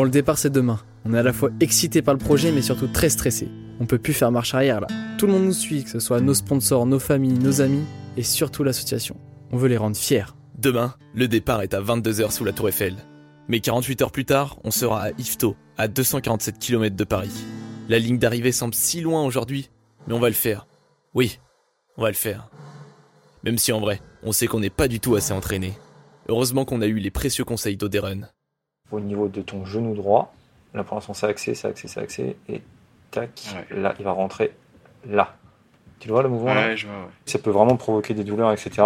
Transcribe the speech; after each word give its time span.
Bon, 0.00 0.04
le 0.04 0.10
départ 0.10 0.38
c'est 0.38 0.48
demain. 0.48 0.80
On 1.04 1.12
est 1.12 1.18
à 1.18 1.22
la 1.22 1.34
fois 1.34 1.50
excité 1.60 2.00
par 2.00 2.14
le 2.14 2.18
projet 2.18 2.52
mais 2.52 2.62
surtout 2.62 2.86
très 2.86 3.10
stressé. 3.10 3.48
On 3.80 3.84
peut 3.84 3.98
plus 3.98 4.14
faire 4.14 4.32
marche 4.32 4.54
arrière 4.54 4.80
là. 4.80 4.86
Tout 5.18 5.26
le 5.26 5.34
monde 5.34 5.44
nous 5.44 5.52
suit, 5.52 5.84
que 5.84 5.90
ce 5.90 6.00
soit 6.00 6.22
nos 6.22 6.32
sponsors, 6.32 6.86
nos 6.86 6.98
familles, 6.98 7.38
nos 7.38 7.60
amis 7.60 7.84
et 8.16 8.22
surtout 8.22 8.64
l'association. 8.64 9.18
On 9.52 9.58
veut 9.58 9.68
les 9.68 9.76
rendre 9.76 9.98
fiers. 9.98 10.24
Demain, 10.56 10.94
le 11.12 11.28
départ 11.28 11.60
est 11.60 11.74
à 11.74 11.82
22h 11.82 12.30
sous 12.30 12.46
la 12.46 12.54
Tour 12.54 12.70
Eiffel. 12.70 12.96
Mais 13.48 13.60
48 13.60 14.00
heures 14.00 14.10
plus 14.10 14.24
tard, 14.24 14.58
on 14.64 14.70
sera 14.70 15.02
à 15.02 15.10
Yvetot, 15.18 15.54
à 15.76 15.86
247 15.86 16.58
km 16.58 16.96
de 16.96 17.04
Paris. 17.04 17.44
La 17.90 17.98
ligne 17.98 18.16
d'arrivée 18.16 18.52
semble 18.52 18.72
si 18.72 19.02
loin 19.02 19.22
aujourd'hui, 19.22 19.68
mais 20.06 20.14
on 20.14 20.18
va 20.18 20.28
le 20.28 20.34
faire. 20.34 20.66
Oui, 21.12 21.40
on 21.98 22.02
va 22.04 22.08
le 22.08 22.14
faire. 22.14 22.48
Même 23.44 23.58
si 23.58 23.70
en 23.70 23.80
vrai, 23.80 24.00
on 24.22 24.32
sait 24.32 24.46
qu'on 24.46 24.60
n'est 24.60 24.70
pas 24.70 24.88
du 24.88 24.98
tout 24.98 25.14
assez 25.14 25.34
entraîné. 25.34 25.74
Heureusement 26.26 26.64
qu'on 26.64 26.80
a 26.80 26.86
eu 26.86 27.00
les 27.00 27.10
précieux 27.10 27.44
conseils 27.44 27.76
d'Oderon. 27.76 28.22
Au 28.92 29.00
niveau 29.00 29.28
de 29.28 29.40
ton 29.42 29.64
genou 29.64 29.94
droit, 29.94 30.34
là 30.74 30.82
pour 30.84 30.96
l'instant 30.96 31.14
c'est 31.14 31.26
axé, 31.26 31.54
c'est 31.54 31.68
axé, 31.68 31.88
c'est 31.88 32.00
axé, 32.00 32.36
et 32.48 32.62
tac, 33.10 33.30
Ouais. 33.54 33.66
là 33.80 33.94
il 33.98 34.04
va 34.04 34.12
rentrer 34.12 34.52
là. 35.08 35.34
Tu 35.98 36.08
le 36.08 36.14
vois 36.14 36.22
le 36.22 36.28
mouvement 36.28 36.54
là 36.54 36.74
je 36.76 36.86
vois, 36.86 36.96
ouais. 36.96 37.10
Ça 37.26 37.38
peut 37.38 37.50
vraiment 37.50 37.76
provoquer 37.76 38.14
des 38.14 38.24
douleurs, 38.24 38.52
etc. 38.52 38.82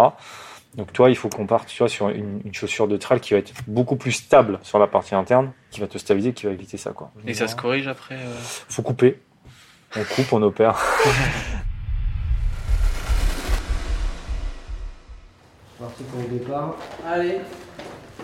Donc 0.75 0.91
toi, 0.91 1.09
il 1.09 1.15
faut 1.15 1.29
qu'on 1.29 1.47
parte 1.47 1.69
tu 1.69 1.77
vois, 1.77 1.87
sur 1.87 2.09
une, 2.09 2.41
une 2.43 2.53
chaussure 2.53 2.89
de 2.89 2.97
trail 2.97 3.21
qui 3.21 3.31
va 3.33 3.39
être 3.39 3.53
beaucoup 3.65 3.95
plus 3.95 4.11
stable 4.11 4.59
sur 4.61 4.77
la 4.77 4.87
partie 4.87 5.15
interne, 5.15 5.53
qui 5.71 5.79
va 5.79 5.87
te 5.87 5.97
stabiliser, 5.97 6.33
qui 6.33 6.47
va 6.47 6.51
éviter 6.51 6.75
ça. 6.75 6.91
Quoi. 6.91 7.11
Et 7.25 7.33
ça 7.33 7.47
se 7.47 7.55
corrige 7.55 7.87
après 7.87 8.15
euh, 8.15 8.33
faut 8.41 8.81
couper. 8.81 9.21
On 9.95 10.03
coupe, 10.03 10.33
on 10.33 10.41
opère. 10.41 10.77
Parti 15.79 16.03
pour 16.03 16.21
le 16.21 16.27
départ. 16.39 16.75
Allez, 17.05 17.39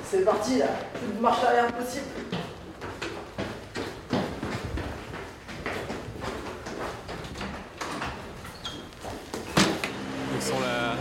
c'est 0.05 0.25
parti 0.25 0.57
là. 0.59 0.67
Plus 0.93 1.13
de 1.13 1.21
marche 1.21 1.43
arrière 1.43 1.71
possible. 1.73 2.05
On 10.35 10.41
sent 10.41 10.53
la, 10.61 10.95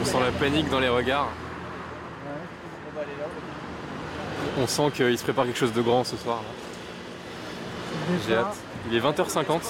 on 0.00 0.04
sent 0.04 0.20
la 0.20 0.32
panique 0.32 0.68
dans 0.70 0.80
les 0.80 0.88
regards. 0.88 1.28
On 4.60 4.66
sent 4.66 4.90
qu'il 4.94 5.16
se 5.16 5.22
prépare 5.22 5.44
quelque 5.44 5.58
chose 5.58 5.72
de 5.72 5.82
grand 5.82 6.04
ce 6.04 6.16
soir. 6.16 6.42
J'ai 8.26 8.36
hâte. 8.36 8.56
Il 8.90 8.96
est 8.96 9.00
20h50. 9.00 9.60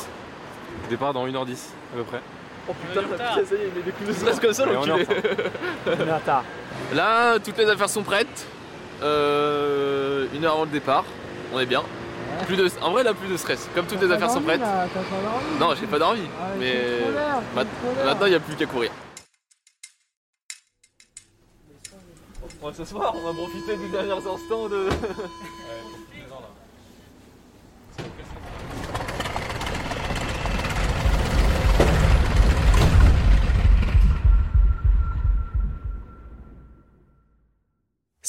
Départ 0.89 1.13
dans 1.13 1.27
1h10 1.27 1.57
à 1.93 1.97
peu 1.97 2.05
près. 2.05 2.21
Oh 2.69 2.75
putain, 2.75 3.01
ça 3.17 3.55
y 3.55 3.59
est, 3.59 3.71
il 3.83 3.89
est 3.89 3.93
plus 3.93 4.15
stress 4.15 4.39
comme 4.41 4.53
ça, 4.53 4.65
Et 4.65 4.77
on 4.77 4.85
est 4.87 4.93
en 4.93 6.17
retard. 6.17 6.45
Là, 6.95 7.39
toutes 7.39 7.57
les 7.59 7.69
affaires 7.69 7.89
sont 7.89 8.03
prêtes. 8.03 8.47
Euh, 9.03 10.27
une 10.35 10.45
heure 10.45 10.55
avant 10.55 10.65
le 10.65 10.71
départ, 10.71 11.05
on 11.53 11.61
est 11.61 11.67
bien. 11.67 11.83
Plus 12.47 12.57
de, 12.57 12.69
en 12.83 12.91
vrai, 12.93 13.03
là, 13.03 13.15
plus 13.15 13.29
de 13.29 13.37
stress. 13.37 13.69
Comme 13.75 13.87
toutes 13.87 14.01
les 14.03 14.11
affaires 14.13 14.31
sont 14.31 14.41
prêtes. 14.43 14.61
Non, 15.59 15.75
j'ai 15.79 15.87
pas 15.87 15.99
d'envie. 15.99 16.29
mais 16.59 17.01
mat- 17.55 17.67
maintenant, 18.05 18.27
il 18.27 18.31
n'y 18.31 18.37
a 18.37 18.41
plus 18.41 18.55
qu'à 18.55 18.67
courir. 18.67 18.91
On 22.61 22.69
va 22.69 22.75
s'asseoir, 22.75 23.15
on 23.15 23.21
va 23.27 23.33
profiter 23.33 23.77
des 23.77 23.89
derniers 23.89 24.13
instants 24.13 24.69
de. 24.69 24.89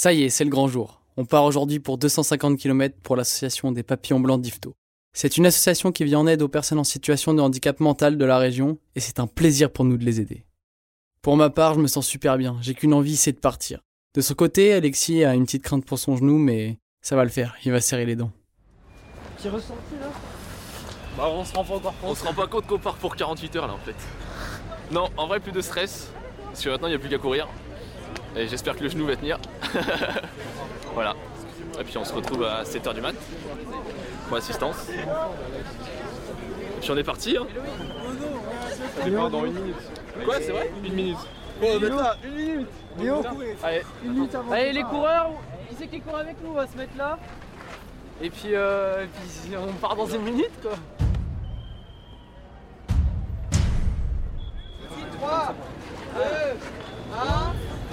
Ça 0.01 0.13
y 0.13 0.23
est, 0.23 0.29
c'est 0.29 0.45
le 0.45 0.49
grand 0.49 0.69
jour. 0.69 1.01
On 1.17 1.25
part 1.25 1.43
aujourd'hui 1.43 1.81
pour 1.81 1.97
250 1.97 2.57
km 2.57 2.95
pour 3.03 3.17
l'association 3.17 3.73
des 3.73 3.83
papillons 3.83 4.21
blancs 4.21 4.39
d'Ifto. 4.39 4.73
C'est 5.11 5.35
une 5.35 5.45
association 5.45 5.91
qui 5.91 6.05
vient 6.05 6.19
en 6.19 6.27
aide 6.27 6.41
aux 6.41 6.47
personnes 6.47 6.79
en 6.79 6.85
situation 6.85 7.33
de 7.33 7.41
handicap 7.41 7.81
mental 7.81 8.17
de 8.17 8.23
la 8.23 8.37
région 8.37 8.77
et 8.95 9.01
c'est 9.01 9.19
un 9.19 9.27
plaisir 9.27 9.73
pour 9.73 9.83
nous 9.83 9.97
de 9.97 10.05
les 10.05 10.21
aider. 10.21 10.45
Pour 11.21 11.35
ma 11.35 11.49
part, 11.49 11.73
je 11.73 11.81
me 11.81 11.87
sens 11.87 12.07
super 12.07 12.37
bien. 12.37 12.57
J'ai 12.61 12.75
qu'une 12.75 12.93
envie, 12.93 13.17
c'est 13.17 13.33
de 13.33 13.39
partir. 13.39 13.81
De 14.15 14.21
son 14.21 14.35
côté, 14.35 14.71
Alexis 14.71 15.25
a 15.25 15.35
une 15.35 15.43
petite 15.43 15.63
crainte 15.63 15.83
pour 15.83 15.99
son 15.99 16.15
genou, 16.15 16.37
mais 16.37 16.79
ça 17.01 17.17
va 17.17 17.25
le 17.25 17.29
faire. 17.29 17.57
Il 17.65 17.73
va 17.73 17.81
serrer 17.81 18.05
les 18.05 18.15
dents. 18.15 18.31
Bah, 21.17 21.27
on 21.29 21.43
se 21.43 21.53
rend 21.53 21.65
pas 21.65 21.75
encore 21.75 21.99
compte. 21.99 22.11
On 22.11 22.15
se 22.15 22.23
rend 22.23 22.33
pas 22.33 22.47
compte 22.47 22.67
qu'on 22.67 22.79
part 22.79 22.95
pour 22.95 23.17
48 23.17 23.55
heures 23.57 23.67
là 23.67 23.73
en 23.73 23.79
fait. 23.79 23.97
Non, 24.93 25.09
en 25.17 25.27
vrai, 25.27 25.41
plus 25.41 25.51
de 25.51 25.59
stress. 25.59 26.09
Parce 26.45 26.63
que 26.63 26.69
maintenant, 26.69 26.87
il 26.87 26.91
n'y 26.91 26.95
a 26.95 26.99
plus 26.99 27.09
qu'à 27.09 27.17
courir. 27.17 27.49
Et 28.35 28.47
j'espère 28.47 28.75
que 28.75 28.83
le 28.83 28.89
genou 28.89 29.05
va 29.05 29.15
tenir. 29.15 29.37
voilà. 30.93 31.15
Et 31.79 31.83
puis 31.83 31.97
on 31.97 32.05
se 32.05 32.13
retrouve 32.13 32.43
à 32.43 32.63
7h 32.63 32.93
du 32.93 33.01
mat. 33.01 33.15
Pour 34.27 34.37
assistance. 34.37 34.89
Et 34.89 36.81
puis 36.81 36.91
on 36.91 36.97
est 36.97 37.03
parti. 37.03 37.37
Hein. 37.37 37.47
Départ 39.03 39.29
dans 39.29 39.45
une 39.45 39.53
minute. 39.53 39.75
Quoi, 40.25 40.35
c'est 40.41 40.51
vrai? 40.51 40.71
Une 40.83 40.93
minute. 40.93 41.17
Allez, 43.63 43.81
Allez 44.51 44.73
les 44.73 44.83
coureurs, 44.83 45.31
qui 45.67 45.75
c'est 45.77 45.87
qui 45.87 45.99
court 45.99 46.17
avec 46.17 46.37
nous 46.41 46.51
On 46.51 46.53
va 46.53 46.67
se 46.67 46.77
mettre 46.77 46.97
là. 46.97 47.19
Et 48.21 48.29
puis, 48.29 48.53
euh, 48.53 49.05
et 49.05 49.07
puis 49.07 49.57
on 49.57 49.73
part 49.73 49.95
dans 49.95 50.07
une 50.07 50.21
minute 50.21 50.51
quoi. 50.61 50.73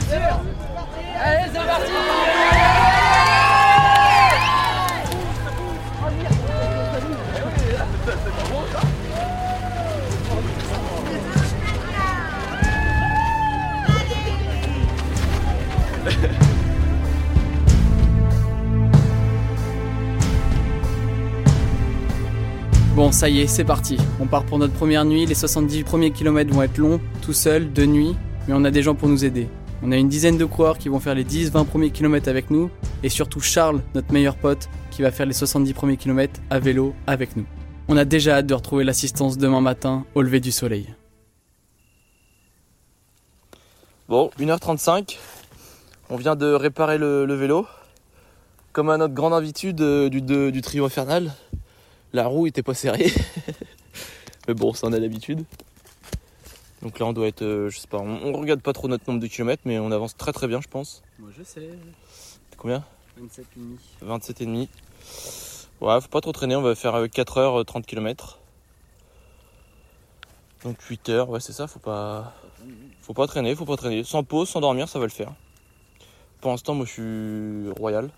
Allez, 0.09 1.50
c'est 1.53 1.67
parti 1.67 1.93
Bon, 22.94 23.12
ça 23.12 23.28
y 23.28 23.41
est, 23.41 23.47
c'est 23.47 23.65
parti. 23.65 23.99
On 24.21 24.27
part 24.27 24.44
pour 24.44 24.59
notre 24.59 24.73
première 24.73 25.05
nuit. 25.05 25.27
Les 25.27 25.34
70 25.34 25.83
premiers 25.83 26.12
kilomètres 26.12 26.55
vont 26.55 26.62
être 26.62 26.78
longs, 26.78 26.99
tout 27.21 27.34
seul, 27.34 27.71
de 27.73 27.84
nuit, 27.84 28.17
mais 28.49 28.55
on 28.56 28.65
a 28.65 28.71
des 28.71 28.83
gens 28.83 28.94
pour 28.94 29.09
nous 29.09 29.25
aider. 29.25 29.49
On 29.82 29.92
a 29.92 29.97
une 29.97 30.09
dizaine 30.09 30.38
de 30.38 30.44
coureurs 30.44 30.78
qui 30.78 30.88
vont 30.88 31.00
faire 31.00 31.14
les 31.14 31.25
10-20 31.25 31.66
premiers 31.66 31.91
kilomètres 31.91 32.28
avec 32.28 32.50
nous, 32.50 32.70
et 33.03 33.09
surtout 33.09 33.41
Charles, 33.41 33.82
notre 33.94 34.12
meilleur 34.12 34.37
pote, 34.37 34.69
qui 34.91 35.03
va 35.03 35.10
faire 35.10 35.26
les 35.26 35.34
70 35.34 35.75
premiers 35.75 35.97
kilomètres 35.98 36.41
à 36.48 36.59
vélo 36.59 36.94
avec 37.06 37.37
nous. 37.37 37.44
On 37.88 37.97
a 37.97 38.04
déjà 38.04 38.37
hâte 38.37 38.47
de 38.47 38.54
retrouver 38.54 38.84
l'assistance 38.84 39.37
demain 39.37 39.60
matin 39.60 40.04
au 40.14 40.22
lever 40.22 40.41
du 40.41 40.50
soleil. 40.50 40.94
Bon, 44.09 44.31
1h35. 44.38 45.19
On 46.08 46.16
vient 46.16 46.37
de 46.37 46.47
réparer 46.47 46.97
le, 46.97 47.34
vélo. 47.34 47.66
Comme 48.72 48.88
à 48.88 48.97
notre 48.97 49.14
grande 49.14 49.34
habitude 49.34 49.81
euh, 49.81 50.08
du 50.08 50.60
trio 50.62 50.84
infernal, 50.87 51.32
la 52.12 52.26
roue 52.26 52.47
était 52.47 52.62
pas 52.62 52.75
serrée. 52.75 53.12
Mais 54.48 54.54
bon, 54.54 54.72
ça 54.72 54.87
en 54.87 54.93
a 54.93 54.98
l'habitude. 54.98 55.44
Donc 56.87 57.01
là, 57.01 57.07
on 57.07 57.13
doit 57.13 57.27
être, 57.27 57.43
euh, 57.43 57.69
je 57.69 57.81
sais 57.81 57.89
pas, 57.89 57.99
on, 57.99 58.33
on 58.33 58.33
regarde 58.41 58.61
pas 58.63 58.73
trop 58.73 58.87
notre 58.87 59.11
nombre 59.11 59.21
de 59.21 59.27
kilomètres, 59.27 59.63
mais 59.65 59.81
on 59.81 59.91
avance 59.91 60.17
très 60.17 60.33
très 60.33 60.47
bien, 60.47 60.61
je 60.61 60.69
pense. 60.69 61.03
Moi 61.19 61.31
je 61.37 61.43
sais, 61.43 61.71
Combien? 62.56 62.85
27,5. 63.21 63.43
27 64.03 64.41
et 64.41 64.47
demi. 64.47 64.69
Ouais, 65.81 66.00
faut 66.00 66.06
pas 66.06 66.21
trop 66.21 66.31
traîner, 66.31 66.55
on 66.55 66.62
va 66.62 66.77
faire 66.77 66.94
euh, 66.94 67.09
4 67.09 67.38
heures, 67.38 67.61
euh, 67.62 67.65
30 67.65 67.87
km. 67.87 68.38
Donc 70.62 70.81
8 70.81 71.09
heures, 71.09 71.29
ouais, 71.29 71.41
c'est 71.41 71.53
ça, 71.53 71.67
faut 71.67 71.81
pas. 71.81 72.33
Faut 73.00 73.15
pas 73.15 73.27
traîner, 73.27 73.56
faut 73.56 73.65
pas 73.65 73.77
traîner. 73.77 74.05
Sans 74.05 74.23
pause, 74.23 74.49
sans 74.49 74.61
dormir, 74.61 74.89
ça 74.89 75.00
va 75.00 75.06
le 75.06 75.11
faire. 75.11 75.32
Pour 76.41 76.53
l'instant, 76.53 76.75
moi 76.75 76.87
je 76.87 76.93
suis 76.93 77.81
royal. 77.81 78.11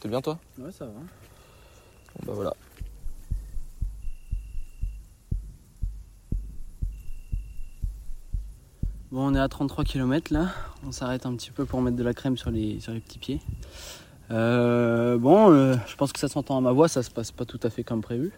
T'es 0.00 0.08
bien 0.08 0.20
toi? 0.20 0.40
Ouais, 0.58 0.72
ça 0.72 0.86
va. 0.86 0.90
Bon 0.90 2.26
bah 2.26 2.32
voilà. 2.34 2.52
Bon, 9.16 9.28
on 9.28 9.34
est 9.34 9.40
à 9.40 9.48
33 9.48 9.84
km 9.84 10.30
là. 10.30 10.50
On 10.86 10.92
s'arrête 10.92 11.24
un 11.24 11.34
petit 11.34 11.50
peu 11.50 11.64
pour 11.64 11.80
mettre 11.80 11.96
de 11.96 12.02
la 12.02 12.12
crème 12.12 12.36
sur 12.36 12.50
les, 12.50 12.74
petits 12.84 13.18
pieds. 13.18 13.40
Euh, 14.30 15.16
bon, 15.16 15.50
euh, 15.50 15.74
je 15.86 15.96
pense 15.96 16.12
que 16.12 16.18
ça 16.18 16.28
s'entend 16.28 16.58
à 16.58 16.60
ma 16.60 16.72
voix, 16.72 16.86
ça 16.86 17.02
se 17.02 17.10
passe 17.10 17.32
pas 17.32 17.46
tout 17.46 17.58
à 17.62 17.70
fait 17.70 17.82
comme 17.82 18.02
prévu. 18.02 18.30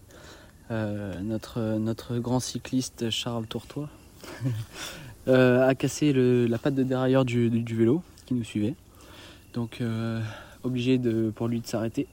Euh, 0.70 1.18
notre, 1.20 2.18
grand 2.18 2.38
cycliste 2.38 3.10
Charles 3.10 3.48
Tourtois 3.48 3.88
a 5.26 5.74
cassé 5.74 6.12
la 6.12 6.58
patte 6.58 6.76
de 6.76 6.84
dérailleur 6.84 7.24
du, 7.24 7.48
vélo 7.48 8.00
qui 8.26 8.34
nous 8.34 8.44
suivait. 8.44 8.76
Donc, 9.54 9.82
obligé 10.62 10.98
de, 10.98 11.32
pour 11.34 11.48
lui 11.48 11.58
de 11.58 11.66
s'arrêter. 11.66 12.06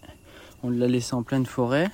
On 0.63 0.71
l'a 0.71 0.87
laissé 0.87 1.13
en 1.13 1.21
pleine 1.21 1.45
forêt. 1.45 1.91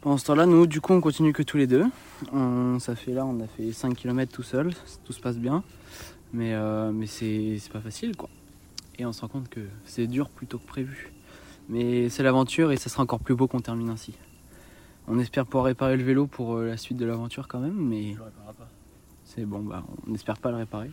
Pendant 0.00 0.16
ce 0.16 0.24
temps-là, 0.26 0.46
nous, 0.46 0.66
du 0.66 0.80
coup, 0.80 0.92
on 0.94 1.00
continue 1.00 1.32
que 1.32 1.42
tous 1.42 1.56
les 1.58 1.66
deux. 1.66 1.84
On- 2.32 2.78
ça 2.78 2.96
fait 2.96 3.12
là, 3.12 3.26
on 3.26 3.38
a 3.40 3.46
fait 3.46 3.72
5 3.72 3.94
km 3.94 4.32
tout 4.32 4.42
seul, 4.42 4.72
tout 5.04 5.12
se 5.12 5.20
passe 5.20 5.36
bien. 5.38 5.62
Mais, 6.32 6.54
euh, 6.54 6.90
mais 6.92 7.06
c'est 7.06 7.58
pas 7.72 7.80
facile 7.80 8.16
quoi. 8.16 8.28
Et 8.98 9.04
on 9.04 9.12
se 9.12 9.20
rend 9.20 9.28
compte 9.28 9.48
que 9.48 9.60
c'est 9.84 10.06
dur 10.06 10.30
plutôt 10.30 10.58
que 10.58 10.66
prévu. 10.66 11.12
Mais 11.68 12.08
c'est 12.08 12.22
l'aventure 12.22 12.70
et 12.72 12.76
ça 12.76 12.88
sera 12.88 13.02
encore 13.02 13.18
plus 13.20 13.34
beau 13.34 13.48
qu'on 13.48 13.60
termine 13.60 13.90
ainsi. 13.90 14.14
On 15.08 15.18
espère 15.18 15.44
pouvoir 15.44 15.64
réparer 15.64 15.96
le 15.96 16.04
vélo 16.04 16.26
pour 16.28 16.56
euh, 16.56 16.66
la 16.68 16.76
suite 16.76 16.98
de 16.98 17.04
l'aventure 17.04 17.48
quand 17.48 17.58
même, 17.58 17.74
mais 17.74 18.14
c'est 19.24 19.44
bon, 19.44 19.60
bah, 19.60 19.84
on 20.06 20.10
n'espère 20.10 20.38
pas 20.38 20.50
le 20.50 20.58
réparer. 20.58 20.90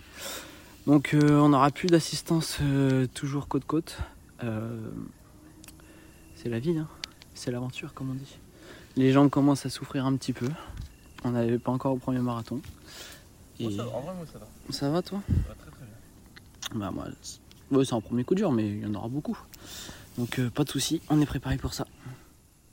Donc 0.88 1.14
euh, 1.14 1.40
on 1.40 1.50
n'aura 1.50 1.70
plus 1.70 1.88
d'assistance 1.88 2.58
euh, 2.64 3.06
toujours 3.14 3.48
côte-côte. 3.48 4.00
Euh, 4.44 4.90
c'est 6.36 6.50
la 6.50 6.60
vie, 6.60 6.78
hein. 6.78 6.88
c'est 7.36 7.52
l'aventure 7.52 7.94
comme 7.94 8.10
on 8.10 8.16
dit. 8.16 8.40
Les 8.98 9.12
gens 9.12 9.30
commencent 9.30 9.66
à 9.66 9.70
souffrir 9.70 10.06
un 10.06 10.16
petit 10.16 10.34
peu. 10.34 10.48
On 11.24 11.32
n'avait 11.32 11.60
pas 11.60 11.72
encore 11.72 11.94
au 11.94 11.98
premier 11.98 12.20
marathon. 12.20 12.62
Et- 13.60 13.66
En 13.66 13.70
vrai, 14.02 14.14
moi, 14.16 14.26
ça 14.32 14.40
va. 14.40 14.48
ça 14.72 14.90
va 14.90 15.02
toi 15.02 15.22
Ça 15.28 15.34
va 15.50 15.56
très 15.56 15.72
très 15.72 15.86
bien. 15.86 16.80
Bah 16.80 16.92
moi, 16.92 17.06
c'est 17.22 17.40
ouais, 17.72 17.86
c'est 17.86 17.94
un 17.96 18.02
premier 18.02 18.24
coup 18.24 18.36
dur, 18.36 18.52
mais 18.52 18.68
il 18.68 18.80
y 18.82 18.86
en 18.86 18.94
aura 18.96 19.08
beaucoup. 19.08 19.38
Donc 20.18 20.40
euh, 20.40 20.50
pas 20.50 20.64
de 20.64 20.70
souci, 20.70 21.02
on 21.10 21.22
est 21.22 21.26
préparé 21.26 21.58
pour 21.58 21.74
ça. 21.74 21.86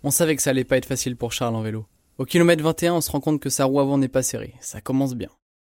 On 0.02 0.10
savait 0.10 0.36
que 0.36 0.42
ça 0.42 0.50
allait 0.50 0.64
pas 0.64 0.76
être 0.76 0.86
facile 0.86 1.16
pour 1.16 1.32
Charles 1.32 1.54
en 1.54 1.62
vélo. 1.62 1.86
Au 2.18 2.24
kilomètre 2.24 2.62
21, 2.62 2.94
on 2.94 3.00
se 3.00 3.10
rend 3.10 3.20
compte 3.20 3.40
que 3.40 3.50
sa 3.50 3.64
roue 3.64 3.80
avant 3.80 3.98
n'est 3.98 4.08
pas 4.08 4.22
serrée. 4.22 4.54
Ça 4.60 4.80
commence 4.80 5.14
bien. 5.14 5.30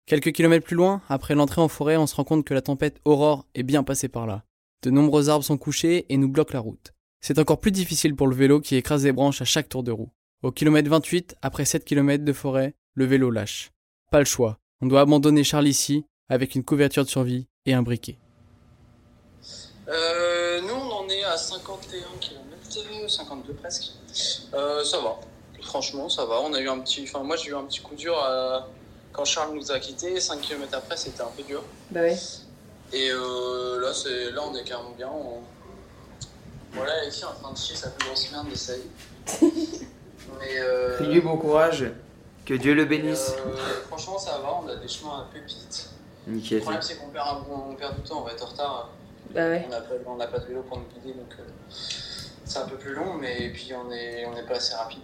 Quelques 0.05 0.31
kilomètres 0.31 0.65
plus 0.65 0.75
loin, 0.75 1.01
après 1.09 1.35
l'entrée 1.35 1.61
en 1.61 1.67
forêt, 1.67 1.97
on 1.97 2.07
se 2.07 2.15
rend 2.15 2.23
compte 2.23 2.45
que 2.45 2.53
la 2.53 2.61
tempête 2.61 2.99
Aurore 3.05 3.45
est 3.55 3.63
bien 3.63 3.83
passée 3.83 4.07
par 4.07 4.25
là. 4.25 4.43
De 4.83 4.89
nombreux 4.89 5.29
arbres 5.29 5.43
sont 5.43 5.57
couchés 5.57 6.05
et 6.09 6.17
nous 6.17 6.29
bloquent 6.29 6.53
la 6.53 6.59
route. 6.59 6.93
C'est 7.21 7.37
encore 7.37 7.59
plus 7.59 7.71
difficile 7.71 8.15
pour 8.15 8.27
le 8.27 8.35
vélo 8.35 8.61
qui 8.61 8.75
écrase 8.75 9.03
les 9.03 9.11
branches 9.11 9.41
à 9.41 9.45
chaque 9.45 9.69
tour 9.69 9.83
de 9.83 9.91
roue. 9.91 10.09
Au 10.41 10.51
kilomètre 10.51 10.89
28, 10.89 11.35
après 11.41 11.65
7 11.65 11.83
km 11.83 12.23
de 12.23 12.33
forêt, 12.33 12.73
le 12.93 13.05
vélo 13.05 13.29
lâche. 13.29 13.71
Pas 14.09 14.19
le 14.19 14.25
choix. 14.25 14.57
On 14.81 14.87
doit 14.87 15.01
abandonner 15.01 15.43
Charles 15.43 15.67
ici, 15.67 16.05
avec 16.29 16.55
une 16.55 16.63
couverture 16.63 17.03
de 17.03 17.09
survie 17.09 17.47
et 17.65 17.73
un 17.73 17.81
briquet. 17.81 18.17
Euh, 19.89 20.61
nous 20.61 20.73
on 20.73 20.91
en 20.91 21.09
est 21.09 21.23
à 21.23 21.35
51 21.35 21.99
km, 22.21 23.09
52 23.09 23.53
presque. 23.53 23.91
Euh, 24.53 24.83
ça 24.83 24.99
va, 24.99 25.19
franchement 25.61 26.07
ça 26.07 26.25
va. 26.25 26.39
On 26.41 26.53
a 26.53 26.61
eu 26.61 26.69
un 26.69 26.79
petit, 26.79 27.03
enfin 27.03 27.23
moi 27.23 27.35
j'ai 27.35 27.49
eu 27.49 27.55
un 27.55 27.63
petit 27.63 27.81
coup 27.81 27.95
dur 27.95 28.17
euh, 28.23 28.59
quand 29.11 29.25
Charles 29.25 29.55
nous 29.55 29.71
a 29.71 29.79
quittés. 29.79 30.19
5 30.19 30.39
km 30.39 30.73
après 30.73 30.95
c'était 30.95 31.21
un 31.21 31.31
peu 31.35 31.43
dur. 31.43 31.63
Bah 31.91 32.01
ouais. 32.01 32.17
Et 32.91 33.09
euh, 33.11 33.79
là, 33.81 33.93
c'est, 33.93 34.31
là, 34.31 34.41
on 34.49 34.55
est 34.55 34.63
carrément 34.63 34.91
bien. 34.91 35.09
On... 35.09 35.41
Voilà, 36.71 36.93
Alexis 37.01 37.21
est 37.21 37.25
en 37.25 37.33
train 37.33 37.53
de 37.53 37.57
chier 37.57 37.75
sa 37.75 37.89
plus 37.89 38.07
grosse 38.07 38.31
merde 38.31 38.49
de 38.49 38.55
sa 38.55 38.73
vie. 38.75 39.87
Mais 40.39 40.59
euh, 40.59 41.21
bon 41.21 41.37
courage. 41.37 41.85
Que 42.45 42.53
Dieu 42.53 42.73
le 42.73 42.85
bénisse. 42.85 43.33
euh, 43.45 43.55
franchement, 43.87 44.17
ça 44.17 44.39
va. 44.39 44.59
On 44.63 44.67
a 44.67 44.75
des 44.75 44.87
chemins 44.87 45.19
à 45.19 45.27
pépites. 45.33 45.89
Le 46.27 46.33
Nickel. 46.33 46.61
problème, 46.61 46.81
c'est 46.81 46.95
qu'on 46.95 47.09
perd, 47.09 47.27
un, 47.27 47.45
on 47.51 47.75
perd 47.75 47.95
du 47.95 48.01
temps. 48.01 48.21
On 48.21 48.23
va 48.23 48.31
être 48.31 48.43
en 48.43 48.49
retard. 48.49 48.89
Bah 49.31 49.47
ouais. 49.47 49.63
On 49.67 49.69
n'a 50.17 50.25
pas, 50.25 50.37
on 50.37 50.39
de 50.39 50.45
vélo 50.47 50.63
pour 50.63 50.77
nous 50.77 50.85
guider, 50.95 51.13
donc 51.13 51.31
euh, 51.39 51.43
c'est 51.69 52.57
un 52.59 52.65
peu 52.67 52.77
plus 52.77 52.95
long. 52.95 53.13
Mais 53.13 53.49
puis, 53.53 53.71
on 53.73 53.91
est, 53.91 54.25
on 54.25 54.33
n'est 54.33 54.43
pas 54.43 54.55
assez 54.55 54.73
rapide. 54.73 55.01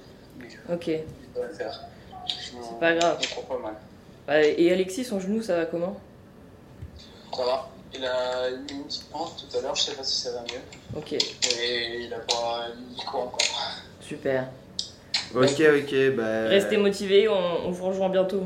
Ok. 0.72 0.86
ça 1.34 1.40
va 1.42 1.48
le 1.48 1.54
faire. 1.54 1.82
C'est 2.28 2.80
pas 2.80 2.96
grave. 2.96 3.20
On 3.22 3.36
court 3.36 3.46
pas 3.46 3.64
mal. 3.64 3.76
Bah, 4.26 4.42
et 4.42 4.72
Alexis, 4.72 5.06
son 5.06 5.20
genou, 5.20 5.44
ça 5.44 5.56
va 5.56 5.66
comment? 5.66 6.00
Ça 7.36 7.46
va. 7.46 7.70
Il 7.94 8.04
a 8.04 8.50
eu 8.50 8.66
une 8.72 8.86
petite 8.86 9.10
pente 9.10 9.46
tout 9.50 9.58
à 9.58 9.62
l'heure. 9.62 9.76
Je 9.76 9.84
sais 9.84 9.94
pas 9.94 10.04
si 10.04 10.20
ça 10.22 10.32
va 10.32 10.42
mieux. 10.42 10.98
Ok. 10.98 11.12
Mais 11.12 12.04
il 12.04 12.14
a 12.14 12.20
pas, 12.20 12.68
il 12.98 13.06
court 13.06 13.24
encore. 13.24 13.72
Super. 14.02 14.48
Ok, 15.34 15.62
ok, 15.62 16.16
bah. 16.16 16.48
Restez 16.48 16.78
motivés, 16.78 17.28
on, 17.28 17.68
on 17.68 17.72
vous 17.72 17.86
rejoint 17.86 18.10
bientôt. 18.10 18.44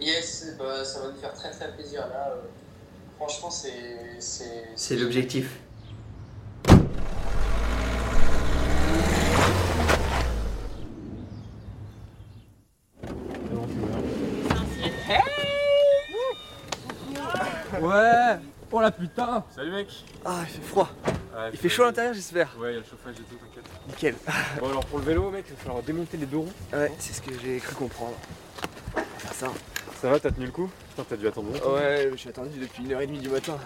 Yes, 0.00 0.56
bah, 0.58 0.84
ça 0.84 1.00
va 1.00 1.08
nous 1.08 1.16
faire 1.20 1.32
très 1.34 1.50
très 1.50 1.70
plaisir 1.72 2.00
là. 2.08 2.32
euh, 2.32 2.40
franchement, 3.16 3.50
c'est. 3.50 4.18
C'est 4.18 4.64
C'est 4.74 4.96
l'objectif. 4.96 5.58
Ouais 17.80 18.38
Oh 18.72 18.80
la 18.80 18.90
putain 18.90 19.44
Salut 19.54 19.72
mec 19.72 19.88
Ah, 20.24 20.42
il 20.42 20.46
fait 20.48 20.62
froid. 20.62 20.88
Ouais, 21.34 21.50
Il 21.52 21.58
fait 21.58 21.68
chaud 21.68 21.82
à 21.82 21.86
l'intérieur, 21.86 22.14
j'espère. 22.14 22.56
Ouais, 22.58 22.70
il 22.70 22.74
y 22.74 22.76
a 22.76 22.80
le 22.80 22.84
chauffage 22.86 23.14
et 23.16 23.22
tout, 23.22 23.34
t'inquiète. 23.34 23.64
Nickel. 23.88 24.14
Bon 24.60 24.68
alors 24.70 24.86
pour 24.86 24.98
le 24.98 25.04
vélo 25.04 25.30
mec, 25.30 25.44
il 25.48 25.54
va 25.54 25.60
falloir 25.62 25.82
démonter 25.82 26.16
les 26.16 26.26
deux 26.26 26.38
roues. 26.38 26.52
Ouais, 26.72 26.92
c'est 26.98 27.12
ce 27.12 27.20
que 27.20 27.32
j'ai 27.40 27.58
cru 27.58 27.74
comprendre. 27.74 28.14
On 28.94 28.98
va 29.00 29.04
faire 29.18 29.34
ça. 29.34 29.48
Ça 30.00 30.10
va, 30.10 30.20
t'as 30.20 30.30
tenu 30.30 30.46
le 30.46 30.52
coup? 30.52 30.70
Putain, 30.90 31.04
t'as 31.08 31.16
dû 31.16 31.26
attendre 31.26 31.52
longtemps. 31.52 31.74
Ouais, 31.74 32.08
je 32.12 32.16
suis 32.16 32.28
attendu 32.28 32.58
depuis 32.58 32.84
1h30 32.84 33.18
du 33.20 33.28
matin. 33.28 33.58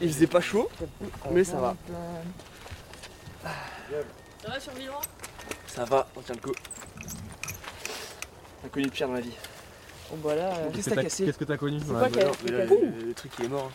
Il 0.00 0.12
faisait 0.12 0.26
pas 0.26 0.40
chaud, 0.40 0.68
mais 1.30 1.44
ça 1.44 1.58
va. 1.58 1.76
Ça 3.42 4.48
va 4.48 4.60
survivant 4.60 5.00
Ça 5.66 5.84
va, 5.84 6.08
on 6.16 6.20
tient 6.22 6.34
le 6.34 6.40
coup. 6.40 6.54
On 8.62 8.66
a 8.66 8.70
connu 8.70 8.88
pire 8.88 9.06
dans 9.08 9.14
la 9.14 9.20
vie. 9.20 9.36
Bon 10.10 10.16
bah 10.28 10.34
là. 10.34 10.52
euh, 10.56 10.70
Qu'est-ce 10.74 10.90
que 10.90 10.94
t'as 10.94 11.02
cassé 11.02 11.24
Qu'est-ce 11.24 11.38
que 11.38 11.44
t'as 11.44 11.56
connu 11.56 11.78
C'est 11.80 11.92
quoi 11.92 12.08
qui 12.08 12.18
qui 12.46 12.52
le, 12.52 13.12
truc 13.14 13.32
il 13.38 13.44
est 13.44 13.48
mort. 13.48 13.66
hein. 13.70 13.74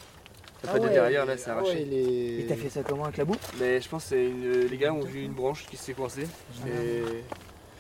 T'as 0.61 0.69
Ah 0.69 0.73
pas 0.73 0.79
de 0.79 0.89
derrière 0.89 1.25
là, 1.25 1.37
c'est 1.37 1.49
Ah 1.49 1.53
arraché. 1.57 2.39
Et 2.39 2.45
t'as 2.47 2.55
fait 2.55 2.69
ça 2.69 2.81
comment 2.83 3.03
avec 3.05 3.17
la 3.17 3.25
boue? 3.25 3.35
Mais 3.59 3.79
je 3.81 3.87
pense 3.89 4.05
que 4.09 4.15
une- 4.15 4.67
les 4.67 4.77
gars 4.77 4.93
ont 4.93 5.01
vu 5.01 5.21
une 5.23 5.33
branche 5.33 5.65
qui 5.69 5.77
s'est 5.77 5.93
coincée. 5.93 6.27
Et. 6.67 7.03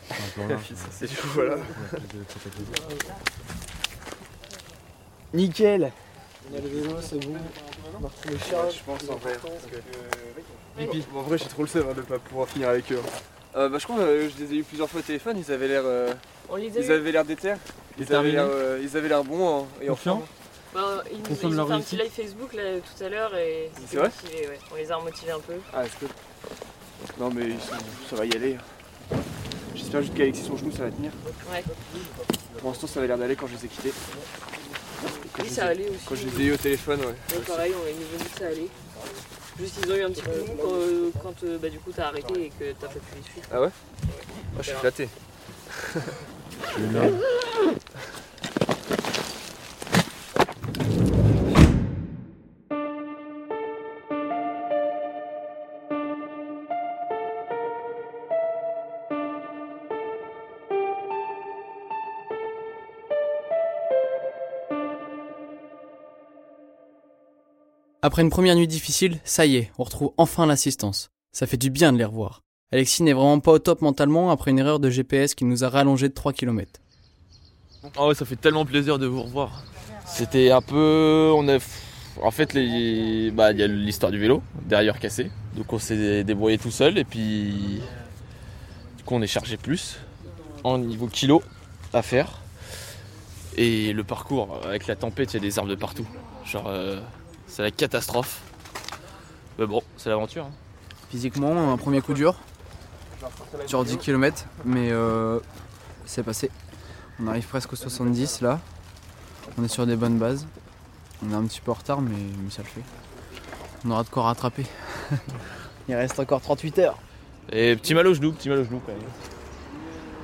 c'est 0.91 1.07
chaud, 1.07 1.27
voilà. 1.33 1.55
Nickel 5.33 5.91
On 6.51 6.57
a 6.57 6.61
le 6.61 6.67
vélo, 6.67 6.95
c'est 7.01 7.25
bon. 7.25 7.33
On 8.03 8.37
Charles. 8.49 8.71
Je 8.71 8.83
pense 8.83 9.09
en 9.09 9.15
vrai. 9.15 9.33
parce 9.41 9.65
que- 9.65 11.01
Bon, 11.11 11.19
en 11.19 11.23
vrai, 11.23 11.37
j'ai 11.37 11.45
trop 11.45 11.63
le 11.63 11.67
seum 11.67 11.87
hein, 11.89 11.93
de 11.95 12.01
pas 12.01 12.19
pouvoir 12.19 12.47
finir 12.47 12.69
avec 12.69 12.91
eux. 12.91 12.99
Euh, 13.55 13.69
bah, 13.69 13.77
je 13.79 13.83
crois 13.85 13.97
que 13.97 14.29
je 14.37 14.43
les 14.43 14.53
ai 14.53 14.57
eu 14.59 14.63
plusieurs 14.63 14.89
fois 14.89 14.99
au 14.99 15.03
téléphone, 15.03 15.37
ils 15.37 15.51
avaient 15.51 15.67
l'air 15.69 15.83
euh, 15.85 16.13
On 16.49 16.55
les 16.57 16.75
a 16.77 16.81
ils 16.81 16.89
eu. 16.89 16.93
avaient 16.93 17.11
l'air 17.11 17.23
déter. 17.25 17.53
Ils 17.97 18.13
avaient 18.13 18.31
l'air 18.31 18.45
euh, 18.49 18.79
ils 18.81 18.97
avaient 18.97 19.07
l'air 19.07 19.23
bons 19.23 19.61
hein, 19.63 19.65
et 19.81 19.89
en 19.89 19.93
Confiants 19.93 20.23
forme. 20.73 20.83
Bah, 20.97 21.03
ils 21.09 21.19
nous 21.19 21.53
ils 21.53 21.61
ont 21.61 21.67
fait 21.67 21.73
un 21.73 21.79
petit 21.79 21.95
live 21.95 22.11
Facebook 22.11 22.53
là 22.53 22.63
tout 22.79 23.03
à 23.03 23.07
l'heure 23.07 23.33
et 23.37 23.71
C'est 23.87 23.95
vrai 23.97 24.09
motivé, 24.23 24.47
ouais. 24.49 24.59
On 24.73 24.75
les 24.75 24.91
a 24.91 24.95
remotivés 24.97 25.31
un 25.31 25.39
peu. 25.39 25.53
Ah, 25.73 25.83
c'est 25.85 25.99
cool. 25.99 26.09
Non, 27.17 27.29
mais 27.33 27.51
sont- 27.51 28.09
ça 28.09 28.15
va 28.17 28.25
y 28.25 28.33
aller. 28.35 28.57
J'espère 29.73 30.01
juste 30.01 30.13
qu'Alexis 30.15 30.43
son 30.43 30.57
genou 30.57 30.71
ça 30.71 30.83
va 30.83 30.91
tenir. 30.91 31.11
Ouais. 31.49 31.63
Pour 32.59 32.69
l'instant, 32.71 32.87
ça 32.87 32.99
avait 32.99 33.07
l'air 33.07 33.17
d'aller 33.17 33.37
quand 33.37 33.47
je 33.47 33.53
les 33.55 33.65
ai 33.65 33.67
quittés. 33.69 33.93
Quand 35.33 35.43
Oui, 35.43 35.49
je 35.49 35.53
ça 35.53 35.61
les 35.61 35.67
ai- 35.67 35.71
allait 35.85 35.89
aussi. 35.91 36.05
Quand 36.05 36.15
je 36.15 36.25
les 36.27 36.41
ai 36.41 36.45
eu 36.47 36.53
au 36.53 36.57
téléphone, 36.57 36.99
ouais. 36.99 37.05
Ouais, 37.37 37.43
pareil, 37.47 37.73
on 37.73 38.17
dit 38.17 38.23
que 38.33 38.37
ça 38.39 38.47
allait. 38.47 38.67
Juste 39.59 39.77
ils 39.83 39.91
ont 39.91 39.95
eu 39.95 40.03
un 40.03 40.09
petit 40.09 40.21
coup 40.21 40.29
de 40.29 40.39
mou 40.41 40.57
quand, 40.61 40.73
euh, 40.73 41.11
quand, 41.23 41.43
euh, 41.43 41.57
bah, 41.57 41.69
du 41.69 41.79
coup 41.79 41.91
t'as 41.95 42.07
arrêté 42.07 42.45
et 42.45 42.49
que 42.49 42.73
t'as 42.73 42.87
pas 42.87 42.93
pu 42.93 43.15
les 43.15 43.23
suivre. 43.23 43.47
Ah 43.51 43.61
ouais? 43.61 43.69
Moi, 44.53 44.61
je 44.61 44.63
suis 44.63 44.75
flatté. 44.77 45.09
Après 68.05 68.21
une 68.21 68.29
première 68.29 68.55
nuit 68.55 68.67
difficile, 68.67 69.17
ça 69.23 69.47
y 69.47 69.55
est, 69.55 69.71
on 69.79 69.83
retrouve 69.83 70.11
enfin 70.17 70.45
l'assistance. 70.45 71.09
Ça 71.31 71.47
fait 71.47 71.57
du 71.57 71.71
bien 71.71 71.91
de 71.91 71.97
les 71.97 72.05
revoir. 72.05 72.43
Alexis 72.71 73.01
n'est 73.01 73.13
vraiment 73.13 73.39
pas 73.39 73.53
au 73.53 73.57
top 73.57 73.81
mentalement 73.81 74.29
après 74.29 74.51
une 74.51 74.59
erreur 74.59 74.79
de 74.79 74.91
GPS 74.91 75.33
qui 75.33 75.43
nous 75.43 75.63
a 75.63 75.69
rallongé 75.69 76.07
de 76.07 76.13
3 76.13 76.31
km. 76.31 76.79
Ah 77.97 78.05
ouais, 78.05 78.13
ça 78.13 78.23
fait 78.25 78.35
tellement 78.35 78.63
plaisir 78.63 78.99
de 78.99 79.07
vous 79.07 79.23
revoir. 79.23 79.63
C'était 80.05 80.51
un 80.51 80.61
peu. 80.61 81.31
On 81.35 81.47
a. 81.47 81.57
En 82.21 82.29
fait, 82.29 82.53
les... 82.53 83.31
bah, 83.31 83.53
il 83.53 83.57
y 83.57 83.63
a 83.63 83.67
l'histoire 83.67 84.11
du 84.11 84.19
vélo, 84.19 84.43
derrière 84.67 84.99
cassé. 84.99 85.31
Donc 85.57 85.73
on 85.73 85.79
s'est 85.79 86.23
débrouillé 86.23 86.59
tout 86.59 86.69
seul 86.69 86.99
et 86.99 87.05
puis. 87.05 87.81
Du 88.97 89.03
coup, 89.03 89.15
on 89.15 89.21
est 89.23 89.27
chargé 89.27 89.57
plus 89.57 89.97
en 90.63 90.77
niveau 90.77 91.07
kilo 91.07 91.41
à 91.91 92.03
faire. 92.03 92.37
Et 93.57 93.93
le 93.93 94.03
parcours, 94.03 94.59
avec 94.63 94.85
la 94.85 94.95
tempête, 94.95 95.33
il 95.33 95.37
y 95.37 95.39
a 95.39 95.41
des 95.41 95.57
arbres 95.57 95.71
de 95.71 95.75
partout. 95.75 96.07
Genre, 96.45 96.67
euh, 96.67 96.99
c'est 97.47 97.61
la 97.61 97.71
catastrophe. 97.71 98.41
Mais 99.57 99.65
bon, 99.65 99.81
c'est 99.97 100.09
l'aventure. 100.09 100.45
hein. 100.45 100.51
Physiquement, 101.09 101.71
un 101.71 101.77
premier 101.77 102.01
coup 102.01 102.13
dur 102.13 102.35
sur 103.65 103.83
10 103.83 103.97
km, 103.97 104.45
mais 104.65 104.91
euh, 104.91 105.39
c'est 106.05 106.23
passé. 106.23 106.51
On 107.19 107.27
arrive 107.27 107.47
presque 107.47 107.71
aux 107.73 107.77
70 107.77 108.41
là. 108.41 108.59
On 109.57 109.63
est 109.63 109.67
sur 109.69 109.85
des 109.87 109.95
bonnes 109.95 110.17
bases. 110.17 110.45
On 111.25 111.31
est 111.31 111.35
un 111.35 111.43
petit 111.45 111.61
peu 111.61 111.71
en 111.71 111.75
retard, 111.75 112.01
mais, 112.01 112.11
mais 112.43 112.49
ça 112.49 112.61
le 112.61 112.67
fait. 112.67 112.81
On 113.85 113.91
aura 113.91 114.03
de 114.03 114.09
quoi 114.09 114.23
rattraper. 114.23 114.65
Il 115.87 115.95
reste 115.95 116.19
encore 116.19 116.41
38 116.41 116.79
heures. 116.79 116.97
Et 117.51 117.75
petit 117.75 117.93
mal 117.93 118.07
au 118.07 118.13
genou, 118.13 118.33
petit 118.33 118.49
mal 118.49 118.59
au 118.59 118.63
genou 118.63 118.81
quand 118.85 118.91
même. 118.91 119.01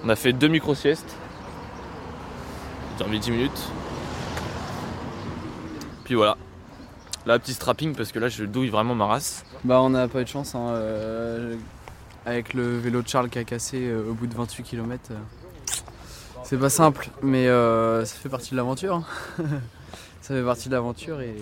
On 0.03 0.09
a 0.09 0.15
fait 0.15 0.33
deux 0.33 0.47
micro-siestes. 0.47 1.15
J'ai 2.91 2.97
dormi 2.99 3.19
10 3.19 3.31
minutes. 3.31 3.61
Puis 6.03 6.15
voilà. 6.15 6.35
Là, 7.25 7.37
petit 7.37 7.53
strapping 7.53 7.95
parce 7.95 8.11
que 8.11 8.19
là, 8.19 8.29
je 8.29 8.43
douille 8.45 8.69
vraiment 8.69 8.95
ma 8.95 9.05
race. 9.05 9.45
Bah 9.63 9.81
on 9.81 9.91
n'a 9.91 10.07
pas 10.07 10.21
eu 10.21 10.23
de 10.23 10.29
chance 10.29 10.55
hein, 10.55 10.69
euh, 10.69 11.55
avec 12.25 12.53
le 12.55 12.79
vélo 12.79 13.01
de 13.03 13.07
Charles 13.07 13.29
qui 13.29 13.37
a 13.37 13.43
cassé 13.43 13.77
euh, 13.87 14.09
au 14.09 14.13
bout 14.13 14.25
de 14.25 14.33
28 14.33 14.63
km. 14.63 15.11
c'est 16.43 16.57
pas 16.57 16.69
simple, 16.69 17.09
mais 17.21 17.47
euh, 17.47 18.03
ça 18.05 18.15
fait 18.15 18.29
partie 18.29 18.51
de 18.51 18.55
l'aventure. 18.55 18.95
hein. 18.95 19.05
ça 20.21 20.33
fait 20.33 20.43
partie 20.43 20.67
de 20.69 20.73
l'aventure 20.73 21.21
et 21.21 21.35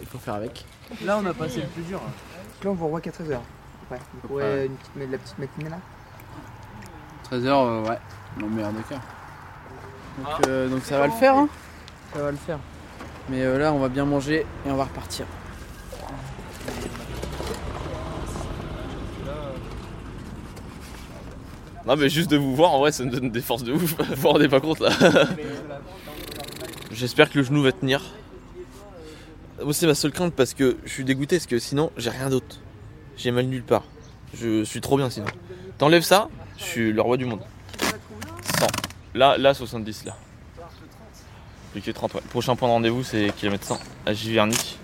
il 0.00 0.06
faut 0.06 0.18
faire 0.18 0.34
avec. 0.34 0.66
Là 1.04 1.18
on 1.22 1.24
a 1.26 1.32
passé 1.32 1.62
le 1.62 1.68
plus 1.68 1.82
dur. 1.82 2.00
Là, 2.62 2.70
on 2.70 2.74
vous 2.74 2.84
revoit 2.84 3.00
qu'à 3.00 3.10
13h. 3.10 3.38
Ouais. 3.90 3.98
Ouais. 4.28 4.66
une 4.66 4.76
petite, 4.76 5.10
la 5.10 5.18
petite 5.18 5.38
matinée 5.38 5.70
là 5.70 5.78
13h, 7.30 7.88
ouais, 7.88 7.98
meilleur 8.48 8.72
des 8.72 8.82
cas. 8.82 9.00
Donc, 10.18 10.46
euh, 10.46 10.68
donc 10.68 10.82
ça 10.84 10.98
va 10.98 11.06
le 11.06 11.12
faire, 11.12 11.36
hein 11.36 11.48
ça 12.12 12.22
va 12.22 12.30
le 12.30 12.36
faire. 12.36 12.58
Mais 13.30 13.42
euh, 13.42 13.58
là 13.58 13.72
on 13.72 13.78
va 13.78 13.88
bien 13.88 14.04
manger 14.04 14.44
et 14.66 14.70
on 14.70 14.76
va 14.76 14.84
repartir. 14.84 15.26
Non, 21.86 21.96
mais 21.96 22.08
juste 22.08 22.30
de 22.30 22.36
vous 22.36 22.54
voir, 22.54 22.72
en 22.72 22.78
vrai, 22.78 22.92
ça 22.92 23.04
me 23.04 23.10
donne 23.10 23.30
des 23.30 23.40
forces 23.40 23.64
de 23.64 23.72
ouf. 23.72 23.96
vous 23.98 24.14
vous 24.14 24.28
rendez 24.28 24.48
pas 24.48 24.60
compte 24.60 24.80
là. 24.80 24.90
J'espère 26.92 27.30
que 27.30 27.38
le 27.38 27.44
genou 27.44 27.62
va 27.62 27.72
tenir. 27.72 28.02
Moi, 29.62 29.72
c'est 29.72 29.86
ma 29.86 29.94
seule 29.94 30.12
crainte 30.12 30.34
parce 30.34 30.54
que 30.54 30.76
je 30.84 30.90
suis 30.90 31.04
dégoûté 31.04 31.36
parce 31.36 31.46
que 31.46 31.58
sinon, 31.58 31.90
j'ai 31.96 32.10
rien 32.10 32.30
d'autre. 32.30 32.56
J'ai 33.16 33.30
mal 33.30 33.46
nulle 33.46 33.62
part. 33.62 33.84
Je 34.34 34.64
suis 34.64 34.80
trop 34.80 34.96
bien 34.96 35.10
sinon. 35.10 35.26
T'enlèves 35.78 36.02
ça, 36.02 36.28
je 36.58 36.64
suis 36.64 36.92
le 36.92 37.00
roi 37.00 37.16
du 37.16 37.24
monde. 37.24 37.40
100. 38.58 38.66
Là, 39.14 39.38
là, 39.38 39.54
70 39.54 40.04
là. 40.04 40.16
Plus 41.72 41.80
que 41.82 41.90
30, 41.90 42.14
ouais. 42.14 42.20
Prochain 42.30 42.56
point 42.56 42.68
de 42.68 42.72
rendez-vous, 42.72 43.04
c'est 43.04 43.32
kilomètre 43.36 43.64
100 43.64 43.78
à 44.06 44.12
Giverny. 44.12 44.78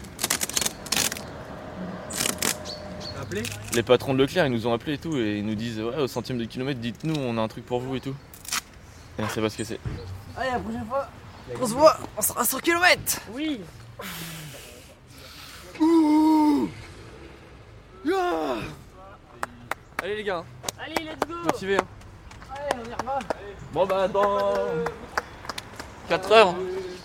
Les 3.74 3.82
patrons 3.82 4.14
de 4.14 4.18
Leclerc, 4.18 4.46
ils 4.46 4.52
nous 4.52 4.66
ont 4.66 4.72
appelés 4.72 4.94
et 4.94 4.98
tout, 4.98 5.16
et 5.16 5.38
ils 5.38 5.44
nous 5.44 5.56
disent 5.56 5.80
Ouais, 5.80 5.96
au 5.98 6.06
centième 6.06 6.38
de 6.38 6.44
kilomètre, 6.44 6.80
dites-nous, 6.80 7.14
on 7.16 7.36
a 7.38 7.40
un 7.40 7.48
truc 7.48 7.66
pour 7.66 7.80
vous 7.80 7.96
et 7.96 8.00
tout. 8.00 8.14
Et 9.18 9.22
on 9.22 9.28
sait 9.28 9.40
pas 9.40 9.50
ce 9.50 9.56
que 9.58 9.64
c'est. 9.64 9.80
Allez, 10.36 10.50
la 10.50 10.58
prochaine 10.60 10.86
fois, 10.86 11.08
on 11.60 11.66
se 11.66 11.72
voit, 11.72 11.96
on 12.16 12.22
sera 12.22 12.40
à 12.40 12.44
100 12.44 12.58
km 12.60 13.20
Oui 13.32 13.60
Allez 20.02 20.16
les 20.16 20.24
gars, 20.24 20.44
Allez, 20.78 20.94
let's 21.04 21.28
go. 21.28 21.34
Motivés. 21.44 21.78
Bon 23.72 23.86
bah 23.86 24.08
dans 24.08 24.54
4 26.08 26.32
heures, 26.32 26.54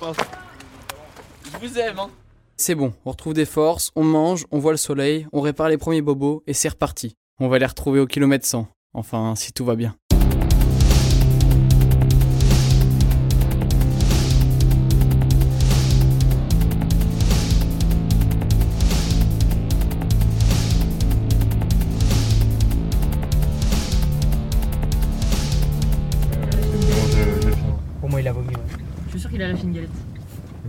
Je 0.02 1.58
vous 1.68 1.78
aime, 1.78 2.00
hein. 2.00 2.10
C'est 2.58 2.76
bon, 2.76 2.94
on 3.06 3.12
retrouve 3.12 3.34
des 3.34 3.46
forces, 3.46 3.92
on 3.96 4.04
mange, 4.04 4.46
on 4.52 4.60
voit 4.60 4.72
le 4.72 4.78
soleil, 4.78 5.28
on 5.32 5.42
répare 5.42 5.70
les 5.70 5.78
premiers 5.78 6.02
bobos 6.02 6.44
et 6.48 6.54
c'est 6.54 6.70
reparti. 6.70 7.16
On 7.40 7.48
va 7.48 7.60
les 7.60 7.66
retrouver 7.66 8.00
au 8.00 8.08
kilomètre 8.08 8.46
100. 8.46 8.68
Enfin, 8.94 9.36
si 9.36 9.54
tout 9.54 9.66
va 9.66 9.76
bien. 9.76 9.96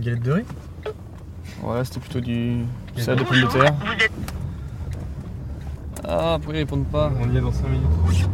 Une 0.03 0.09
galette 0.09 0.23
de 0.23 0.31
riz 0.33 0.43
Ouais, 1.63 1.85
c'était 1.85 2.01
plutôt 2.01 2.19
du 2.19 2.65
salade 2.97 3.19
de 3.19 3.23
pommes 3.23 3.41
de 3.41 3.47
terre. 3.47 3.73
Ah, 6.05 6.35
pourquoi 6.35 6.55
ils 6.55 6.57
répondent 6.57 6.87
pas 6.87 7.09
On 7.21 7.31
y 7.33 7.37
est 7.37 7.39
dans 7.39 7.53
5 7.53 7.69
minutes. 7.69 8.27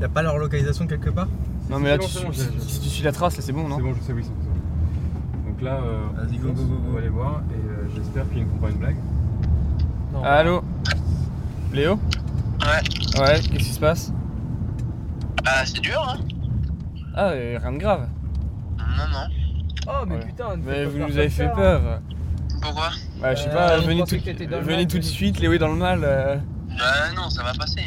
Y'a 0.00 0.08
pas 0.08 0.22
leur 0.22 0.36
localisation 0.38 0.88
quelque 0.88 1.10
part 1.10 1.28
Non, 1.70 1.78
mais 1.78 1.90
là, 1.90 1.98
tu, 1.98 2.08
si 2.08 2.80
tu 2.80 2.88
suis 2.88 3.04
la 3.04 3.12
trace, 3.12 3.36
là, 3.36 3.42
c'est 3.42 3.52
bon, 3.52 3.68
non 3.68 3.76
C'est 3.76 3.82
bon, 3.82 3.94
je 3.94 4.02
sais 4.04 4.12
où 4.12 4.18
ils 4.18 4.24
sont. 4.24 4.32
c'est 4.42 4.48
bon. 4.48 5.48
Donc 5.50 5.62
là, 5.62 5.74
euh, 5.80 6.06
Vas-y, 6.16 6.38
on 6.38 6.42
go, 6.42 6.52
go, 6.52 6.62
go, 6.62 6.74
go. 6.74 6.82
on 6.88 6.92
va 6.94 7.00
les 7.02 7.08
voir 7.08 7.42
et 7.52 7.54
euh, 7.54 7.88
j'espère 7.94 8.28
qu'ils 8.30 8.42
ne 8.44 8.48
font 8.48 8.56
pas 8.58 8.70
une 8.70 8.78
blague. 8.78 8.96
Allô 10.24 10.64
Léo 11.72 12.00
Ouais. 12.62 13.20
Ouais, 13.20 13.34
qu'est-ce 13.40 13.48
qui 13.58 13.64
se 13.74 13.78
passe 13.80 14.12
Bah 15.44 15.64
c'est 15.64 15.80
dur 15.80 16.02
hein 16.08 16.18
Ah, 17.14 17.28
rien 17.28 17.72
de 17.72 17.78
grave. 17.78 18.08
Non 18.78 18.84
non. 19.12 19.37
Oh, 19.88 20.04
mais 20.06 20.16
Ouais. 20.16 20.20
putain, 20.26 20.48
Mais 20.64 20.84
vous 20.84 20.98
nous 20.98 21.18
avez 21.18 21.28
ça, 21.30 21.36
fait 21.36 21.44
hein. 21.46 21.52
peur. 21.56 21.80
Pourquoi 22.60 22.88
Bah, 23.20 23.34
je 23.34 23.42
sais 23.42 23.48
Euh, 23.48 23.54
pas, 23.54 23.78
on 23.78 23.82
venez, 23.86 24.02
tout, 24.04 24.16
venez 24.62 24.86
de 24.98 25.04
suite, 25.04 25.40
Léo 25.40 25.52
est 25.52 25.58
dans 25.58 25.68
le 25.68 25.76
mal. 25.76 26.00
euh. 26.04 26.36
Bah 26.78 26.84
non, 27.16 27.30
ça 27.30 27.42
va 27.42 27.52
passer. 27.54 27.82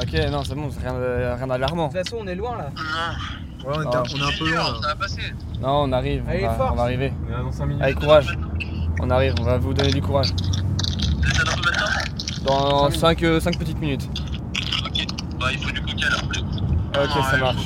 Ok, 0.00 0.30
non, 0.30 0.42
c'est 0.44 0.54
bon, 0.54 0.70
c'est 0.70 0.80
rien, 0.88 0.98
de- 0.98 1.36
rien 1.36 1.46
d'alarmant. 1.46 1.88
De 1.88 1.92
toute 1.92 2.04
façon, 2.04 2.18
on 2.22 2.26
est 2.26 2.34
loin 2.34 2.56
là. 2.56 2.70
Non. 2.74 3.68
Ouais, 3.68 3.74
on 3.78 3.82
est, 3.82 3.86
Ah. 3.94 3.98
un, 3.98 4.02
on 4.02 4.18
est 4.18 4.34
un 4.34 4.38
peu 4.38 4.48
loin 4.50 4.56
là. 4.72 4.78
ça 4.80 4.88
va 4.88 4.94
passer. 4.96 5.22
Non, 5.60 5.82
on 5.84 5.92
arrive, 5.92 6.22
Allez, 6.28 6.44
on, 6.44 6.48
va, 6.48 6.54
force. 6.54 6.70
on 6.72 6.76
va 6.76 6.82
arriver. 6.84 7.12
On 7.28 7.32
est 7.40 7.42
dans 7.42 7.52
5 7.52 7.66
minutes. 7.66 7.82
Avec 7.82 7.96
courage. 8.00 8.38
On 9.02 9.10
arrive, 9.10 9.34
on 9.40 9.44
va 9.44 9.58
vous 9.58 9.74
donner 9.74 9.90
du 9.92 10.00
courage. 10.02 10.28
Ça 10.28 11.44
dans 11.44 11.52
combien 11.52 11.72
de 11.72 11.76
temps? 11.76 12.44
Dans 12.46 12.90
5, 12.90 13.18
petites 13.58 13.80
minutes. 13.80 14.08
Ok. 14.86 15.06
Bah 15.38 15.46
il 15.52 15.58
faut 15.58 15.70
du 15.70 15.80
coca 15.82 16.06
alors. 16.06 16.22
Ok, 17.04 17.24
ça 17.30 17.36
marche. 17.36 17.56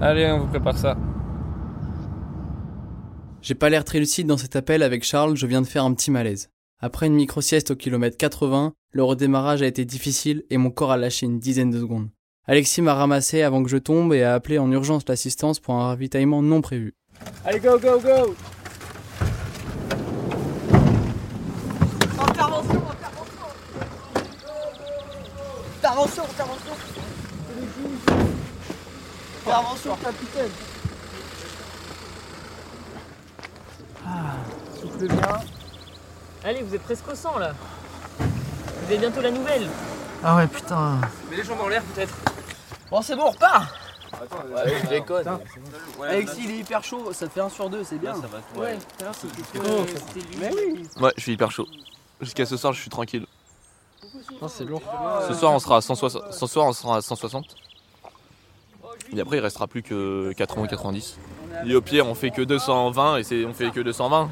Allez, 0.00 0.30
on 0.32 0.38
vous 0.40 0.46
prépare 0.46 0.76
ça. 0.78 0.96
J'ai 3.50 3.56
pas 3.56 3.68
l'air 3.68 3.84
très 3.84 3.98
lucide 3.98 4.28
dans 4.28 4.36
cet 4.36 4.54
appel 4.54 4.80
avec 4.80 5.02
Charles, 5.02 5.36
je 5.36 5.44
viens 5.44 5.60
de 5.60 5.66
faire 5.66 5.84
un 5.84 5.92
petit 5.92 6.12
malaise. 6.12 6.50
Après 6.78 7.08
une 7.08 7.14
micro-sieste 7.14 7.72
au 7.72 7.74
kilomètre 7.74 8.16
80, 8.16 8.74
le 8.92 9.02
redémarrage 9.02 9.60
a 9.60 9.66
été 9.66 9.84
difficile 9.84 10.44
et 10.50 10.56
mon 10.56 10.70
corps 10.70 10.92
a 10.92 10.96
lâché 10.96 11.26
une 11.26 11.40
dizaine 11.40 11.72
de 11.72 11.80
secondes. 11.80 12.10
Alexis 12.46 12.80
m'a 12.80 12.94
ramassé 12.94 13.42
avant 13.42 13.64
que 13.64 13.68
je 13.68 13.76
tombe 13.76 14.14
et 14.14 14.22
a 14.22 14.34
appelé 14.34 14.58
en 14.58 14.70
urgence 14.70 15.02
l'assistance 15.08 15.58
pour 15.58 15.74
un 15.74 15.88
ravitaillement 15.88 16.42
non 16.42 16.60
prévu. 16.60 16.94
Allez, 17.44 17.58
go, 17.58 17.76
go, 17.76 17.98
go 17.98 18.36
Intervention, 22.20 22.82
intervention 22.88 23.48
Intervention, 25.82 26.22
intervention 26.22 26.72
Intervention, 29.44 29.96
capitaine 29.96 30.79
Ah, 34.06 34.34
souffle 34.80 35.06
bien. 35.06 35.40
Allez, 36.44 36.62
vous 36.62 36.74
êtes 36.74 36.82
presque 36.82 37.08
au 37.08 37.14
100 37.14 37.38
là 37.38 37.52
Vous 38.18 38.86
avez 38.86 38.98
bientôt 38.98 39.20
la 39.20 39.30
nouvelle 39.30 39.68
Ah 40.24 40.36
ouais, 40.36 40.46
putain. 40.46 41.00
Mets 41.30 41.36
les 41.36 41.44
jambes 41.44 41.60
en 41.60 41.68
l'air 41.68 41.82
peut-être. 41.82 42.14
Bon, 42.90 43.02
c'est 43.02 43.16
bon, 43.16 43.24
on 43.26 43.30
repart 43.30 43.74
Ouais, 44.54 44.74
je 44.82 44.88
déconne. 44.88 45.38
Alexis, 46.02 46.40
il 46.44 46.50
est 46.50 46.58
hyper 46.58 46.82
chaud, 46.82 47.12
ça 47.12 47.28
fait 47.28 47.40
1 47.40 47.48
sur 47.48 47.70
2, 47.70 47.84
c'est 47.84 47.98
bien. 47.98 48.14
Ouais, 48.56 48.76
tout 48.76 49.00
à 49.00 49.04
l'heure 49.04 49.14
c'était 49.14 49.42
Oh, 49.58 49.84
toi, 49.84 49.86
c'était 49.86 50.26
lui. 50.26 50.36
Mais 50.40 50.50
oui 50.52 50.82
Ouais, 51.00 51.12
je 51.16 51.22
suis 51.22 51.32
hyper 51.32 51.50
chaud. 51.50 51.66
Jusqu'à 52.20 52.44
ce 52.44 52.56
soir, 52.56 52.72
je 52.72 52.80
suis 52.80 52.90
tranquille. 52.90 53.26
Non, 54.42 54.48
c'est 54.48 54.64
lourd. 54.64 54.82
Ce 55.28 55.34
soir, 55.34 55.52
on 55.52 55.58
sera 55.58 55.76
à 55.76 55.80
160. 55.80 56.32
Ce 56.32 56.46
soir, 56.46 56.66
on 56.66 56.72
sera 56.72 56.96
à 56.96 57.02
160. 57.02 57.44
Et 59.12 59.20
après, 59.20 59.38
il 59.38 59.40
restera 59.40 59.66
plus 59.66 59.82
que 59.82 60.32
80 60.36 60.62
ou 60.64 60.66
90. 60.66 61.16
Et 61.66 61.74
au 61.74 61.80
pire, 61.80 62.06
on 62.06 62.14
fait 62.14 62.30
que 62.30 62.42
220 62.42 63.16
et 63.18 63.22
c'est 63.24 63.44
on 63.44 63.52
fait 63.52 63.70
que 63.70 63.80
220. 63.80 64.28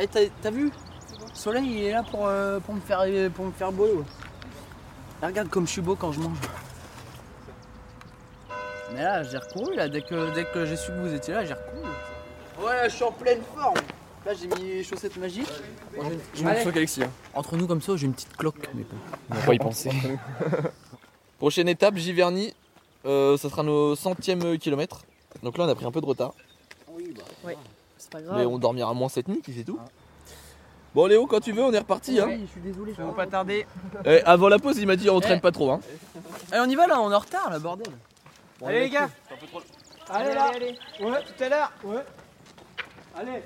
Eh, 0.00 0.06
t'as 0.06 0.20
t'as 0.42 0.50
vu? 0.50 0.66
Le 0.66 1.34
soleil, 1.34 1.66
il 1.66 1.84
est 1.84 1.92
là 1.92 2.02
pour, 2.02 2.26
euh, 2.26 2.60
pour, 2.60 2.74
me, 2.74 2.80
faire, 2.80 3.04
pour 3.32 3.46
me 3.46 3.52
faire 3.52 3.72
beau. 3.72 4.04
Et 5.22 5.26
regarde 5.26 5.48
comme 5.48 5.66
je 5.66 5.72
suis 5.72 5.80
beau 5.80 5.96
quand 5.96 6.12
je 6.12 6.20
mange. 6.20 6.36
Mais 8.94 9.02
là, 9.02 9.22
j'ai 9.22 9.38
recouru, 9.38 9.74
là, 9.76 9.88
dès 9.88 10.02
que, 10.02 10.34
dès 10.34 10.44
que 10.44 10.64
j'ai 10.66 10.76
su 10.76 10.90
que 10.92 10.98
vous 10.98 11.12
étiez 11.14 11.34
là, 11.34 11.44
j'ai 11.44 11.54
recouru. 11.54 11.82
Ouais, 12.64 12.88
je 12.88 12.94
suis 12.94 13.04
en 13.04 13.12
pleine 13.12 13.40
forme. 13.54 13.76
Là, 14.26 14.32
j'ai 14.34 14.46
mis 14.48 14.68
les 14.68 14.84
chaussettes 14.84 15.16
magiques. 15.16 15.48
Bon, 15.96 16.02
j'ai 16.08 16.14
une- 16.14 16.20
Je 16.34 16.44
m'en 16.44 16.54
fous 16.54 16.72
qu'Alexis. 16.72 17.02
hein. 17.04 17.10
Entre 17.34 17.56
nous, 17.56 17.66
comme 17.66 17.80
ça, 17.82 17.96
j'ai 17.96 18.06
une 18.06 18.14
petite 18.14 18.36
cloque. 18.36 18.68
Mais 18.74 18.82
bon. 18.82 18.96
On 19.30 19.34
va 19.34 19.40
pas 19.42 19.54
y 19.54 19.58
penser. 19.58 19.90
Prochaine 21.38 21.68
étape, 21.68 21.96
Giverny. 21.96 22.52
Euh, 23.06 23.36
ça 23.36 23.48
sera 23.48 23.62
nos 23.62 23.94
centième 23.96 24.58
kilomètre. 24.58 25.02
Donc 25.42 25.56
là, 25.58 25.64
on 25.64 25.68
a 25.68 25.74
pris 25.74 25.84
un 25.86 25.90
peu 25.90 26.00
de 26.00 26.06
retard. 26.06 26.32
C'est 27.96 28.10
pas 28.10 28.18
Mais 28.20 28.24
grave. 28.24 28.46
on 28.46 28.58
dormira 28.58 28.92
moins 28.94 29.08
cette 29.08 29.28
nuit, 29.28 29.40
puis 29.42 29.52
c'est 29.56 29.64
tout. 29.64 29.78
Bon, 30.94 31.06
Léo, 31.06 31.26
quand 31.26 31.40
tu 31.40 31.52
veux, 31.52 31.62
on 31.62 31.72
est 31.72 31.78
reparti. 31.78 32.18
Hein. 32.18 32.26
Oui, 32.28 32.40
je 32.46 32.50
suis 32.52 32.60
désolé. 32.60 32.94
Ça 32.94 33.04
va 33.04 33.12
pas 33.12 33.26
tarder. 33.26 33.66
Eh, 34.04 34.20
avant 34.22 34.48
la 34.48 34.58
pause, 34.58 34.78
il 34.78 34.86
m'a 34.86 34.96
dit 34.96 35.10
on 35.10 35.20
traîne 35.20 35.38
Eh. 35.38 35.42
pas 35.42 35.52
trop. 35.52 35.70
Hein. 35.70 35.80
Allez, 36.50 36.62
on 36.66 36.70
y 36.70 36.74
va 36.74 36.86
là, 36.86 37.00
on 37.00 37.10
est 37.10 37.14
en 37.14 37.18
retard 37.18 37.50
là, 37.50 37.58
bordel. 37.58 37.92
Allez 38.64 38.80
les 38.80 38.90
gars 38.90 39.08
Allez 40.10 40.34
là 40.34 40.50
Ouais, 41.00 41.18
tout 41.22 41.44
à 41.44 41.48
l'heure 41.48 41.72
Ouais 41.84 42.04
Allez 43.14 43.42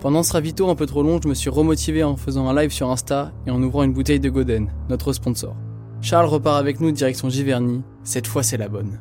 Pendant 0.00 0.22
ce 0.22 0.32
ravito 0.32 0.68
un 0.68 0.74
peu 0.74 0.86
trop 0.86 1.02
long, 1.02 1.20
je 1.22 1.28
me 1.28 1.34
suis 1.34 1.50
remotivé 1.50 2.02
en 2.02 2.16
faisant 2.16 2.48
un 2.48 2.54
live 2.54 2.70
sur 2.70 2.90
Insta 2.90 3.30
et 3.46 3.50
en 3.50 3.62
ouvrant 3.62 3.82
une 3.84 3.92
bouteille 3.92 4.18
de 4.20 4.30
Goden, 4.30 4.72
notre 4.88 5.12
sponsor. 5.12 5.54
Charles 6.00 6.26
repart 6.26 6.58
avec 6.58 6.80
nous 6.80 6.90
direction 6.92 7.28
Giverny, 7.28 7.82
cette 8.04 8.26
fois 8.26 8.42
c'est 8.42 8.56
la 8.56 8.68
bonne. 8.68 9.00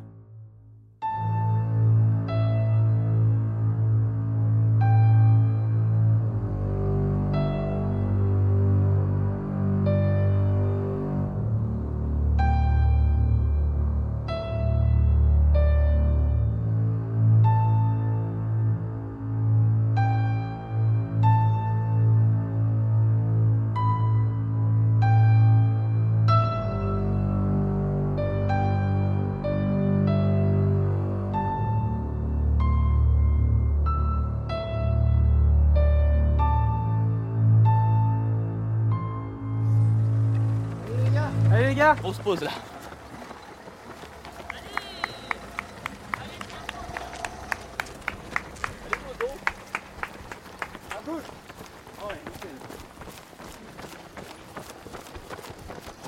Là 41.77 41.95
Grosse 41.95 42.17
pause 42.17 42.41
là. 42.41 42.51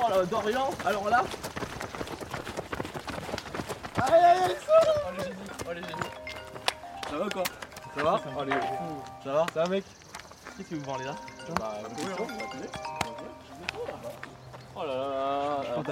Oh 0.02 0.10
là, 0.10 0.26
Dorian, 0.26 0.70
alors 0.86 1.10
là. 1.10 1.24
Allez, 4.02 4.16
allez, 4.16 4.56
Oh 5.68 5.74
les 5.74 5.82
génies 5.82 5.92
Ça 7.10 7.18
va 7.18 7.30
quoi? 7.30 7.44
Ça 7.96 8.04
va? 8.04 8.22
Allez, 8.40 8.52
ça 9.24 9.34
va. 9.34 9.46
Ça 9.54 9.64
va, 9.64 9.68
mec? 9.68 9.84
Qu'est-ce 10.58 10.70
que 10.70 10.76
vous 10.76 10.86
parlez 10.86 11.06
là? 11.06 11.16
Bah, 11.60 11.74
Oh 14.82 14.86
là 14.86 14.96
là 14.96 15.84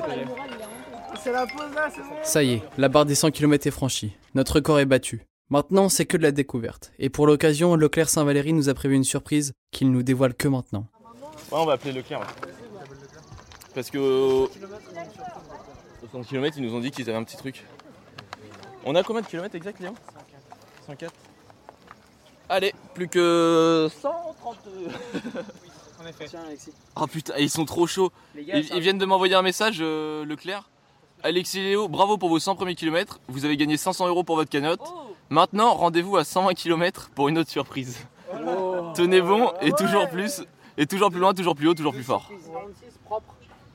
C'est 1.21 1.31
la 1.31 1.45
pause 1.45 1.73
là, 1.75 1.89
c'est 1.93 2.01
bon 2.01 2.15
Ça 2.23 2.43
y 2.43 2.53
est, 2.53 2.63
la 2.77 2.87
barre 2.87 3.05
des 3.05 3.15
100 3.15 3.31
km 3.31 3.67
est 3.67 3.71
franchie. 3.71 4.15
Notre 4.33 4.55
record 4.55 4.79
est 4.79 4.85
battu. 4.85 5.25
Maintenant, 5.49 5.89
c'est 5.89 6.05
que 6.05 6.15
de 6.15 6.23
la 6.23 6.31
découverte. 6.31 6.93
Et 6.99 7.09
pour 7.09 7.27
l'occasion, 7.27 7.75
Leclerc 7.75 8.09
Saint-Valéry 8.09 8.53
nous 8.53 8.69
a 8.69 8.73
prévu 8.73 8.95
une 8.95 9.03
surprise 9.03 9.53
qu'il 9.71 9.91
nous 9.91 10.03
dévoile 10.03 10.33
que 10.33 10.47
maintenant. 10.47 10.87
Ouais, 11.51 11.59
on 11.59 11.65
va 11.65 11.73
appeler 11.73 11.91
Leclerc. 11.93 12.21
Parce 13.75 13.89
que 13.89 13.97
au 13.97 14.43
au 14.45 14.49
100 16.11 16.23
km, 16.23 16.57
ils 16.57 16.63
nous 16.63 16.73
ont 16.73 16.79
dit 16.79 16.91
qu'ils 16.91 17.09
avaient 17.09 17.17
un 17.17 17.23
petit 17.23 17.37
truc. 17.37 17.65
On 18.85 18.95
a 18.95 19.03
combien 19.03 19.21
de 19.21 19.27
kilomètres 19.27 19.55
exact, 19.55 19.79
Léon? 19.81 19.95
104. 20.85 21.13
Allez, 22.49 22.73
plus 22.93 23.09
que 23.09 23.89
132. 24.01 24.87
En 26.01 26.05
effet. 26.05 26.25
Tiens, 26.27 26.41
Alexis. 26.45 26.71
Oh 26.95 27.07
putain, 27.07 27.33
ils 27.37 27.49
sont 27.49 27.65
trop 27.65 27.87
chauds. 27.87 28.11
Les 28.35 28.45
gars, 28.45 28.57
Ils, 28.59 28.79
viennent 28.79 28.97
de 28.97 29.05
m'envoyer 29.05 29.35
un 29.35 29.41
message, 29.41 29.77
euh, 29.81 30.25
Leclerc. 30.25 30.69
Alexis 31.23 31.59
et 31.59 31.63
Léo, 31.63 31.87
bravo 31.87 32.17
pour 32.17 32.29
vos 32.29 32.39
100 32.39 32.55
premiers 32.55 32.75
kilomètres. 32.75 33.19
Vous 33.27 33.45
avez 33.45 33.57
gagné 33.57 33.77
500 33.77 34.07
euros 34.07 34.23
pour 34.23 34.35
votre 34.35 34.49
cagnotte. 34.49 34.81
Oh 34.85 35.07
Maintenant, 35.29 35.73
rendez-vous 35.73 36.15
à 36.17 36.23
120 36.23 36.53
km 36.53 37.09
pour 37.15 37.27
une 37.27 37.37
autre 37.37 37.49
surprise. 37.49 37.97
Tenez 38.95 39.21
bon 39.21 39.51
et 39.61 39.71
toujours 39.71 40.07
plus, 40.09 40.43
et 40.77 40.85
toujours 40.85 41.09
plus 41.09 41.19
loin, 41.19 41.33
toujours 41.33 41.55
plus 41.55 41.67
haut, 41.67 41.73
toujours 41.73 41.93
plus 41.93 42.03
fort. 42.03 42.31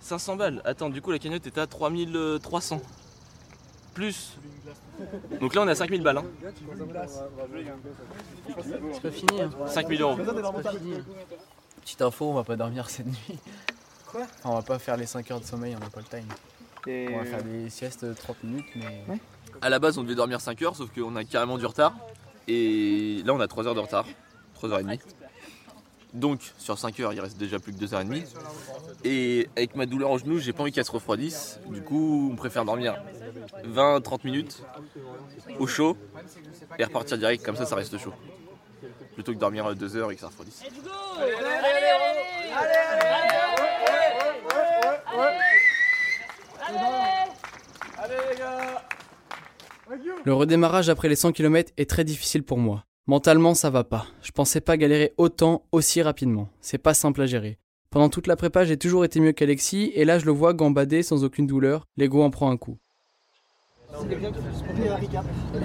500 0.01 0.37
balles. 0.37 0.62
Attends, 0.64 0.90
du 0.90 1.03
coup 1.03 1.11
la 1.11 1.18
cagnotte 1.18 1.46
est 1.46 1.59
à 1.59 1.66
3300. 1.66 2.81
Plus. 3.94 4.38
Donc 5.40 5.55
là 5.55 5.62
on 5.62 5.68
est 5.68 5.73
à 5.73 5.75
5000 5.75 6.03
balles. 6.03 6.18
Hein. 6.18 6.25
C'est 8.92 9.03
pas 9.03 9.11
fini. 9.11 9.40
Hein. 9.42 9.51
5000 9.66 10.01
euros. 10.01 10.16
Petite 11.83 12.03
info, 12.03 12.27
on 12.27 12.35
va 12.35 12.45
pas 12.45 12.57
dormir 12.57 12.88
cette 12.88 13.07
nuit. 13.07 13.38
Quoi? 14.07 14.23
Enfin, 14.23 14.51
On 14.51 14.55
va 14.55 14.62
pas 14.62 14.79
faire 14.79 14.97
les 14.97 15.07
5 15.07 15.31
heures 15.31 15.40
de 15.40 15.45
sommeil, 15.45 15.77
on 15.81 15.85
a 15.85 15.90
pas 15.90 16.01
le 16.01 16.07
time. 16.07 16.29
On 16.87 17.18
va 17.18 17.25
faire 17.25 17.42
des 17.42 17.71
siestes 17.71 18.05
de 18.05 18.12
30 18.12 18.45
minutes, 18.45 18.66
mais. 18.77 19.05
À 19.61 19.68
la 19.68 19.79
base 19.79 19.99
on 19.99 20.03
devait 20.03 20.14
dormir 20.14 20.40
5 20.40 20.61
heures, 20.62 20.77
sauf 20.77 20.90
qu'on 20.92 21.14
a 21.16 21.25
carrément 21.25 21.59
du 21.59 21.66
retard. 21.66 21.95
Et 22.49 23.23
là 23.25 23.35
on 23.35 23.40
a 23.40 23.49
3 23.49 23.66
heures 23.66 23.75
de 23.75 23.81
retard. 23.81 24.07
3 24.55 24.71
heures 24.71 24.81
et 24.81 24.83
demie. 24.83 24.99
Donc 26.14 26.53
sur 26.59 26.79
5 26.79 27.01
heures 27.01 27.12
il 27.12 27.21
reste 27.21 27.38
déjà 27.38 27.59
plus 27.59 27.73
que 27.73 27.79
2 27.79 27.95
heures 27.95 28.01
et 28.01 28.05
demie. 28.05 28.25
Et 29.05 29.49
avec 29.57 29.77
ma 29.77 29.87
douleur 29.87 30.11
au 30.11 30.18
genou, 30.18 30.38
j'ai 30.38 30.53
pas 30.53 30.62
envie 30.62 30.73
qu'elle 30.73 30.85
se 30.85 30.92
refroidisse. 30.92 31.61
Du 31.68 31.83
coup 31.83 32.31
on 32.33 32.37
préfère 32.37 32.64
dormir 32.64 33.03
20-30 33.64 34.21
minutes 34.25 34.62
au 35.59 35.66
chaud 35.66 35.97
et 36.79 36.85
repartir 36.85 37.18
direct, 37.18 37.45
comme 37.45 37.57
ça 37.57 37.66
ça 37.66 37.77
reste 37.77 37.97
chaud. 37.99 38.14
Plutôt 39.14 39.33
que 39.33 39.38
dormir 39.38 39.75
2 39.75 39.96
heures 39.96 40.11
et 40.11 40.14
que 40.14 40.20
ça 40.20 40.29
refroidisse. 40.29 40.62
Allez, 41.18 41.33
allez, 41.33 41.83
Allez, 47.98 48.14
les 48.31 48.37
gars 48.38 48.83
Le 50.25 50.35
redémarrage 50.35 50.88
après 50.88 51.09
les 51.09 51.16
100 51.16 51.33
km 51.33 51.72
est 51.77 51.88
très 51.88 52.05
difficile 52.05 52.42
pour 52.42 52.59
moi. 52.59 52.85
Mentalement, 53.07 53.55
ça 53.55 53.70
va 53.70 53.85
pas. 53.85 54.07
Je 54.22 54.31
pensais 54.31 54.61
pas 54.61 54.77
galérer 54.77 55.12
autant, 55.18 55.66
aussi 55.72 56.03
rapidement. 56.03 56.48
C'est 56.61 56.79
pas 56.79 56.94
simple 56.94 57.22
à 57.22 57.27
gérer. 57.27 57.59
Pendant 57.90 58.09
toute 58.09 58.27
la 58.27 58.37
prépa, 58.37 58.64
j'ai 58.64 58.77
toujours 58.77 59.05
été 59.05 59.20
mieux 59.20 59.33
qu'Alexis, 59.33 59.92
et 59.94 60.05
là, 60.05 60.18
je 60.18 60.25
le 60.25 60.33
vois 60.33 60.55
gambader 60.55 61.03
sans 61.03 61.25
aucune 61.25 61.46
douleur. 61.46 61.87
L'ego 61.96 62.22
en 62.22 62.31
prend 62.31 62.51
un 62.51 62.57
coup. 62.57 62.79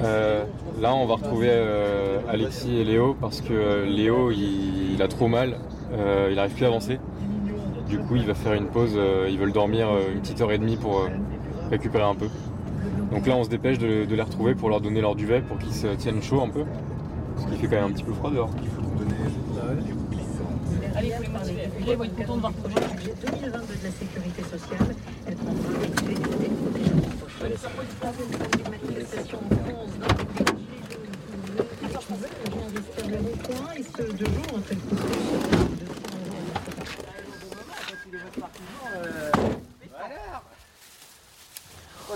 Euh, 0.03 0.43
là, 0.81 0.93
on 0.93 1.05
va 1.05 1.15
retrouver 1.15 1.47
euh, 1.49 2.19
Alexis 2.29 2.77
et 2.77 2.83
Léo 2.83 3.15
parce 3.19 3.41
que 3.41 3.53
euh, 3.53 3.85
Léo, 3.85 4.31
il, 4.31 4.93
il 4.93 5.01
a 5.01 5.07
trop 5.07 5.27
mal, 5.27 5.57
euh, 5.93 6.27
il 6.29 6.35
n'arrive 6.35 6.53
plus 6.53 6.65
à 6.65 6.67
avancer. 6.67 6.99
Du 7.87 7.99
coup, 7.99 8.15
il 8.15 8.25
va 8.25 8.33
faire 8.33 8.53
une 8.53 8.67
pause, 8.67 8.93
euh, 8.95 9.27
ils 9.29 9.37
veulent 9.39 9.53
dormir 9.53 9.87
euh, 9.89 10.11
une 10.13 10.19
petite 10.19 10.41
heure 10.41 10.51
et 10.51 10.57
demie 10.57 10.75
pour 10.77 10.99
euh, 10.99 11.07
récupérer 11.71 12.03
un 12.03 12.15
peu. 12.15 12.27
Donc 13.11 13.25
là, 13.25 13.35
on 13.37 13.43
se 13.45 13.49
dépêche 13.49 13.77
de, 13.77 14.03
de 14.05 14.15
les 14.15 14.21
retrouver 14.21 14.55
pour 14.55 14.69
leur 14.69 14.81
donner 14.81 14.99
leur 14.99 15.15
duvet 15.15 15.41
pour 15.41 15.57
qu'ils 15.57 15.73
se 15.73 15.87
tiennent 15.87 16.21
chaud 16.21 16.41
un 16.41 16.49
peu. 16.49 16.65
Parce 17.35 17.47
qu'il 17.49 17.57
fait 17.59 17.67
quand 17.67 17.81
même 17.81 17.91
un 17.91 17.93
petit 17.93 18.03
peu 18.03 18.13
froid 18.13 18.31
dehors. 18.31 18.49
Allez, 20.95 21.13
les 21.85 21.95
contents 21.95 22.35
de 22.35 22.41
voir 22.41 22.51
budget 22.51 23.13
2022 23.23 23.49
de 23.51 23.83
la 23.83 23.91
sécurité 23.91 24.41
sociale, 24.43 24.95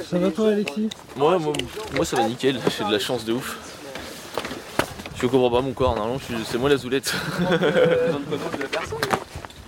Ça 0.10 0.18
va 0.18 0.32
toi, 0.32 0.48
Alexis 0.50 0.90
Moi, 1.16 1.38
moi, 1.40 1.54
moi, 1.96 2.06
ça 2.06 2.18
va 2.18 2.28
nickel, 2.28 2.60
j'ai 2.78 2.84
de 2.84 2.92
la 2.92 3.00
chance 3.00 3.24
de 3.26 3.34
ouf. 3.34 3.58
Je 5.16 5.28
comprends 5.28 5.52
pas 5.52 5.62
mon 5.62 5.74
corps, 5.74 5.96
normalement 5.96 6.20
c'est 6.46 6.58
moi 6.58 6.70
la 6.70 6.78
zoulette. 6.78 7.14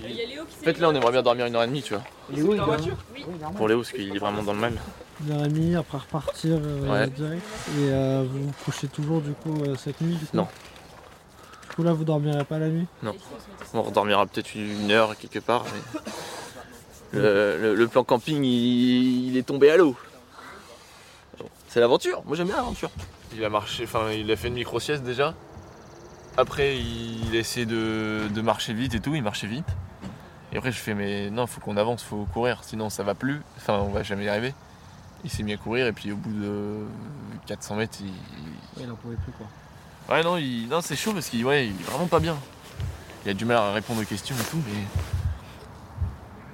En 0.04 0.64
fait 0.64 0.78
là 0.78 0.88
on 0.88 0.94
aimerait 0.94 1.12
bien 1.12 1.22
dormir 1.22 1.44
une 1.44 1.54
heure 1.56 1.62
et 1.62 1.66
demie 1.66 1.82
tu 1.82 1.92
vois. 1.92 2.02
Léo, 2.30 2.54
il 2.54 2.60
va 2.60 2.76
Pour 3.54 3.68
Léo 3.68 3.80
parce 3.80 3.92
qu'il 3.92 4.16
est 4.16 4.18
vraiment 4.18 4.42
dans 4.42 4.54
le 4.54 4.58
mal. 4.58 4.72
Une 5.22 5.32
heure 5.32 5.44
et 5.44 5.48
demie 5.48 5.74
après 5.76 5.98
repartir 5.98 6.58
euh, 6.62 6.90
Ouais. 6.92 7.06
direct. 7.08 7.42
Et 7.78 7.90
euh, 7.90 8.24
vous 8.30 8.46
vous 8.46 8.52
couchez 8.64 8.88
toujours 8.88 9.20
du 9.20 9.32
coup 9.32 9.54
euh, 9.62 9.76
cette 9.76 10.00
nuit 10.00 10.14
du 10.16 10.26
coup 10.26 10.36
Non. 10.36 10.48
Du 11.68 11.76
coup 11.76 11.82
là 11.82 11.92
vous 11.92 12.04
dormirez 12.04 12.44
pas 12.44 12.58
la 12.58 12.68
nuit? 12.68 12.86
On 13.72 13.82
redormira 13.82 14.26
peut-être 14.26 14.54
une 14.54 14.90
heure 14.90 15.16
quelque 15.16 15.38
part. 15.40 15.64
mais 15.64 16.00
Le, 17.20 17.58
le- 17.60 17.74
le 17.74 17.88
plan 17.88 18.02
camping 18.04 18.42
il, 18.44 19.28
il 19.28 19.36
est 19.36 19.42
tombé 19.44 19.70
à 19.70 19.76
l'eau. 19.76 19.96
C'est 21.68 21.80
l'aventure, 21.80 22.22
moi 22.24 22.36
j'aime 22.36 22.46
bien 22.46 22.56
l'aventure. 22.56 22.90
Il 23.34 23.44
a 23.44 23.48
marché, 23.50 23.84
enfin 23.84 24.10
il 24.12 24.30
a 24.30 24.36
fait 24.36 24.48
une 24.48 24.54
micro-sieste 24.54 25.02
déjà. 25.02 25.34
Après 26.36 26.76
il 26.78 27.34
a 27.34 27.38
essayé 27.38 27.66
de, 27.66 28.28
de 28.32 28.40
marcher 28.40 28.72
vite 28.74 28.94
et 28.94 29.00
tout, 29.00 29.14
il 29.14 29.22
marchait 29.22 29.46
vite. 29.48 29.66
Et 30.52 30.56
après 30.56 30.70
je 30.70 30.78
fais 30.78 30.94
mais 30.94 31.30
non 31.30 31.48
faut 31.48 31.60
qu'on 31.60 31.76
avance, 31.76 32.02
faut 32.04 32.26
courir, 32.32 32.62
sinon 32.62 32.90
ça 32.90 33.02
va 33.02 33.14
plus, 33.16 33.42
enfin 33.56 33.78
on 33.80 33.88
va 33.90 34.04
jamais 34.04 34.24
y 34.24 34.28
arriver. 34.28 34.54
Il 35.24 35.30
s'est 35.30 35.42
mis 35.42 35.54
à 35.54 35.56
courir 35.56 35.86
et 35.86 35.92
puis 35.92 36.12
au 36.12 36.16
bout 36.16 36.32
de 36.32 36.84
400 37.46 37.76
mètres 37.76 37.98
il, 38.00 38.12
Il 38.82 38.90
en 38.90 38.94
pouvait 38.94 39.16
plus 39.16 39.32
quoi. 39.32 39.46
Ouais, 40.14 40.22
non, 40.22 40.36
il... 40.36 40.68
non 40.68 40.80
c'est 40.82 40.96
chaud 40.96 41.12
parce 41.12 41.28
qu'il 41.28 41.44
ouais, 41.44 41.68
il 41.68 41.80
est 41.80 41.84
vraiment 41.84 42.06
pas 42.06 42.20
bien. 42.20 42.36
Il 43.24 43.30
a 43.30 43.34
du 43.34 43.46
mal 43.46 43.56
à 43.56 43.72
répondre 43.72 44.02
aux 44.02 44.04
questions 44.04 44.36
et 44.36 44.50
tout, 44.50 44.60
mais. 44.66 44.82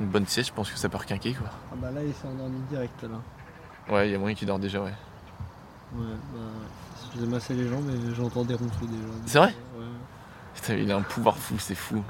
Une 0.01 0.07
bonne 0.07 0.27
sieste, 0.27 0.51
je 0.51 0.55
pense 0.55 0.71
que 0.71 0.79
ça 0.79 0.89
peut 0.89 0.99
requinquer 0.99 1.35
quoi. 1.35 1.49
Ah 1.73 1.75
bah 1.77 1.91
là 1.91 2.01
il 2.03 2.15
s'est 2.15 2.29
endormi 2.29 2.61
direct 2.71 3.03
là. 3.03 3.21
Ouais, 3.93 4.09
il 4.09 4.13
y 4.13 4.15
a 4.15 4.19
moyen 4.19 4.35
qu'il 4.35 4.47
dort 4.47 4.59
déjà, 4.59 4.81
ouais. 4.81 4.95
Ouais 5.95 6.07
bah 6.33 6.41
je 7.13 7.19
faisais 7.19 7.27
masser 7.31 7.55
les 7.55 7.69
jambes 7.69 7.91
et 7.91 8.15
j'entendais 8.15 8.55
ronfler 8.55 8.87
déjà. 8.87 9.09
C'est 9.27 9.39
vrai 9.39 9.55
Ouais. 9.77 9.85
Putain, 10.55 10.75
il 10.75 10.91
a 10.93 10.97
un 10.97 11.03
pouvoir 11.03 11.37
fou, 11.37 11.57
c'est 11.59 11.75
fou. 11.75 12.03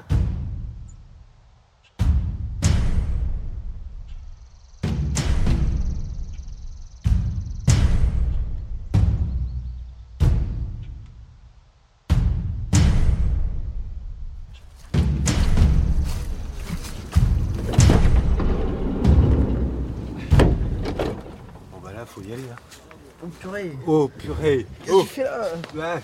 Oh 23.93 24.07
purée 24.07 24.67
Qu'est-ce 24.85 24.93
oh. 24.93 25.03
que 25.03 25.09
tu 25.09 25.15
fais 25.15 25.25
là 25.25 25.49
Ouais. 25.75 26.01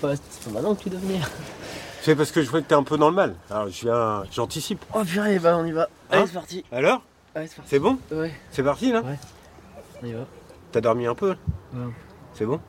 Bah, 0.00 0.12
C'est 0.30 0.44
pas 0.44 0.50
maintenant 0.50 0.76
que 0.76 0.82
tu 0.84 0.90
dois 0.90 1.00
venir. 1.00 1.28
C'est 2.02 2.14
parce 2.14 2.30
que 2.30 2.40
je 2.40 2.48
vois 2.48 2.62
que 2.62 2.68
t'es 2.68 2.74
un 2.76 2.84
peu 2.84 2.96
dans 2.96 3.08
le 3.08 3.16
mal. 3.16 3.34
Alors 3.50 3.68
je 3.68 3.80
viens, 3.80 4.22
j'anticipe. 4.30 4.84
Oh 4.94 5.02
purée, 5.02 5.40
bah 5.40 5.56
on 5.58 5.64
y 5.64 5.72
va. 5.72 5.88
Allez, 6.08 6.22
Hein 6.22 6.26
c'est 6.28 6.34
parti. 6.34 6.64
Alors 6.70 7.02
Allez, 7.34 7.48
c'est 7.48 7.56
parti. 7.56 7.70
C'est 7.70 7.78
bon 7.80 7.98
Ouais, 8.12 8.32
C'est 8.52 8.62
parti 8.62 8.92
là 8.92 9.00
Ouais. 9.00 9.18
on 10.04 10.06
y 10.06 10.12
va. 10.12 10.20
T'as 10.70 10.80
dormi 10.80 11.06
un 11.06 11.16
peu 11.16 11.30
Ouais. 11.74 11.92
C'est 12.34 12.46
bon 12.46 12.60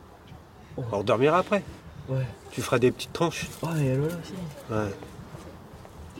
Oh. 0.76 0.84
On 0.92 0.98
redormira 0.98 1.38
après. 1.38 1.64
Ouais. 2.08 2.26
Tu 2.50 2.64
feras 2.64 2.80
des 2.80 2.90
petites 2.90 3.14
tranches. 3.14 3.48
Oh, 3.62 3.68
et 3.80 3.86
elle 3.86 4.02
là 4.02 4.08
aussi. 4.08 4.34
Ouais. 4.72 4.96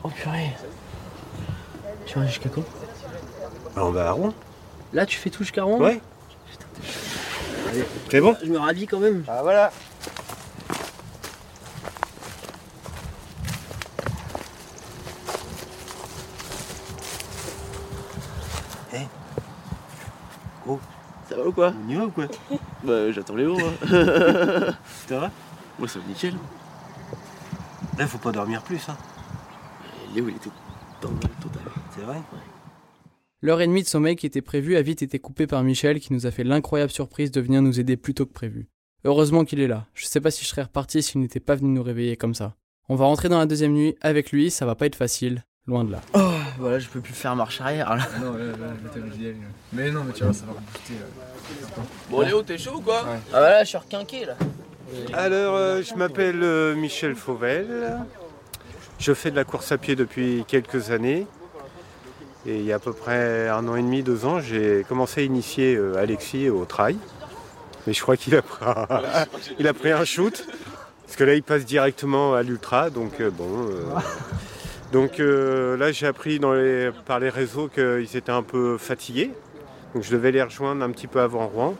Oh 0.04 0.08
purée. 0.10 0.52
Tu 2.06 2.20
vas 2.20 2.26
jusqu'à 2.26 2.50
quand? 2.50 2.62
Bah, 3.74 3.82
on 3.84 3.90
va 3.90 4.10
à 4.10 4.12
Rouen. 4.12 4.32
Là, 4.92 5.06
tu 5.06 5.16
fais 5.18 5.30
tout 5.30 5.42
jusqu'à 5.42 5.64
Rouen? 5.64 5.80
Ouais. 5.80 6.00
C'est 8.10 8.20
bon 8.20 8.36
Je 8.42 8.50
me 8.50 8.58
rhabille 8.58 8.86
quand 8.86 8.98
même. 8.98 9.24
Ah 9.28 9.40
voilà. 9.42 9.70
Eh. 18.92 19.06
Oh. 20.66 20.80
Ça 21.28 21.36
va 21.36 21.46
ou 21.46 21.52
quoi 21.52 21.72
On 21.86 21.88
y 21.88 21.94
va 21.94 22.04
ou 22.06 22.10
quoi 22.10 22.26
Bah 22.82 23.12
j'attends 23.12 23.36
Léo. 23.36 23.56
Hein. 23.58 23.86
Ça 25.08 25.18
va 25.20 25.30
Moi 25.78 25.88
ça 25.88 25.98
va 25.98 26.06
nickel. 26.06 26.34
Là, 27.98 28.06
faut 28.06 28.18
pas 28.18 28.32
dormir 28.32 28.62
plus, 28.62 28.88
hein. 28.88 28.96
Léo 30.14 30.28
il 30.28 30.36
était 30.36 30.50
dans 31.02 31.10
le 31.10 31.18
total. 31.42 31.62
C'est 31.94 32.02
vrai 32.02 32.22
L'heure 33.42 33.62
et 33.62 33.66
demie 33.66 33.82
de 33.82 33.88
sommeil 33.88 34.16
qui 34.16 34.26
était 34.26 34.42
prévue 34.42 34.76
a 34.76 34.82
vite 34.82 35.00
été 35.00 35.18
coupée 35.18 35.46
par 35.46 35.62
Michel 35.62 35.98
qui 35.98 36.12
nous 36.12 36.26
a 36.26 36.30
fait 36.30 36.44
l'incroyable 36.44 36.90
surprise 36.92 37.30
de 37.30 37.40
venir 37.40 37.62
nous 37.62 37.80
aider 37.80 37.96
plus 37.96 38.12
tôt 38.12 38.26
que 38.26 38.32
prévu. 38.34 38.68
Heureusement 39.04 39.46
qu'il 39.46 39.60
est 39.60 39.66
là. 39.66 39.86
Je 39.94 40.04
sais 40.04 40.20
pas 40.20 40.30
si 40.30 40.44
je 40.44 40.48
serais 40.50 40.64
reparti 40.64 41.02
s'il 41.02 41.22
n'était 41.22 41.40
pas 41.40 41.54
venu 41.54 41.70
nous 41.70 41.82
réveiller 41.82 42.18
comme 42.18 42.34
ça. 42.34 42.54
On 42.90 42.96
va 42.96 43.06
rentrer 43.06 43.30
dans 43.30 43.38
la 43.38 43.46
deuxième 43.46 43.72
nuit 43.72 43.96
avec 44.02 44.30
lui, 44.30 44.50
ça 44.50 44.66
va 44.66 44.74
pas 44.74 44.84
être 44.84 44.94
facile, 44.96 45.42
loin 45.66 45.84
de 45.84 45.92
là. 45.92 46.02
Oh, 46.12 46.32
voilà, 46.58 46.78
je 46.80 46.88
peux 46.90 47.00
plus 47.00 47.14
faire 47.14 47.34
marche 47.34 47.62
arrière 47.62 47.96
là. 47.96 48.06
Non, 48.20 48.34
là, 48.34 48.44
là, 48.44 48.54
obligé 48.94 49.16
d'y 49.16 49.24
aller. 49.28 49.32
là. 49.32 49.46
Mais 49.72 49.90
non, 49.90 50.04
mais 50.04 50.12
tu 50.12 50.22
vois, 50.22 50.34
ça 50.34 50.44
va 50.44 50.52
euh, 50.52 50.94
Bon 52.10 52.20
Léo 52.20 52.42
t'es 52.42 52.58
chaud 52.58 52.76
ou 52.76 52.80
quoi 52.82 53.06
Ah 53.32 53.40
bah 53.40 53.50
là, 53.50 53.64
je 53.64 53.70
suis 53.70 53.78
requinqué 53.78 54.26
là. 54.26 54.36
Alors, 55.14 55.54
euh, 55.54 55.80
je 55.82 55.94
m'appelle 55.94 56.42
euh, 56.42 56.74
Michel 56.74 57.14
Fauvel. 57.14 57.96
Je 58.98 59.14
fais 59.14 59.30
de 59.30 59.36
la 59.36 59.44
course 59.44 59.72
à 59.72 59.78
pied 59.78 59.96
depuis 59.96 60.44
quelques 60.46 60.90
années. 60.90 61.26
Et 62.46 62.56
il 62.56 62.64
y 62.64 62.72
a 62.72 62.76
à 62.76 62.78
peu 62.78 62.92
près 62.92 63.48
un 63.48 63.66
an 63.68 63.76
et 63.76 63.82
demi, 63.82 64.02
deux 64.02 64.24
ans, 64.24 64.40
j'ai 64.40 64.84
commencé 64.88 65.20
à 65.20 65.24
initier 65.24 65.74
euh, 65.76 65.96
Alexis 65.98 66.48
au 66.48 66.64
trail. 66.64 66.96
Mais 67.86 67.92
je 67.92 68.00
crois 68.02 68.16
qu'il 68.16 68.34
a, 68.34 68.42
pris 68.42 69.92
un- 69.92 70.04
shoot. 70.04 70.46
Parce 71.06 71.16
que 71.16 71.24
là, 71.24 71.34
il 71.34 71.42
passe 71.42 71.64
directement 71.64 72.34
à 72.34 72.42
l'ultra. 72.42 72.88
Donc, 72.90 73.20
euh, 73.20 73.30
bon. 73.30 73.68
euh, 73.68 73.84
donc 74.92 75.18
là, 75.78 75.92
j'ai 75.92 76.06
appris 76.06 76.40
par 77.06 77.20
les 77.20 77.28
réseaux 77.28 77.68
qu'ils 77.68 78.16
étaient 78.16 78.32
un 78.32 78.42
peu 78.42 78.78
fatigués. 78.78 79.30
Donc, 79.94 80.02
je 80.04 80.12
devais 80.12 80.30
les 80.32 80.42
rejoindre 80.42 80.82
un 80.84 80.90
petit 80.90 81.06
peu 81.08 81.20
avant 81.20 81.46
Rouen. 81.46 81.74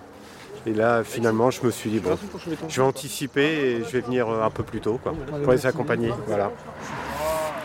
Et 0.66 0.74
là, 0.74 1.02
finalement, 1.04 1.50
je 1.50 1.64
me 1.64 1.70
suis 1.70 1.88
dit, 1.90 2.00
bon, 2.00 2.18
je 2.68 2.80
vais 2.82 2.86
anticiper 2.86 3.42
et 3.44 3.78
je 3.84 3.90
vais 3.92 4.00
venir 4.00 4.28
un 4.28 4.50
peu 4.50 4.62
plus 4.62 4.80
tôt, 4.80 5.00
pour 5.42 5.52
les 5.52 5.64
accompagner. 5.66 6.12
Voilà. 6.26 6.50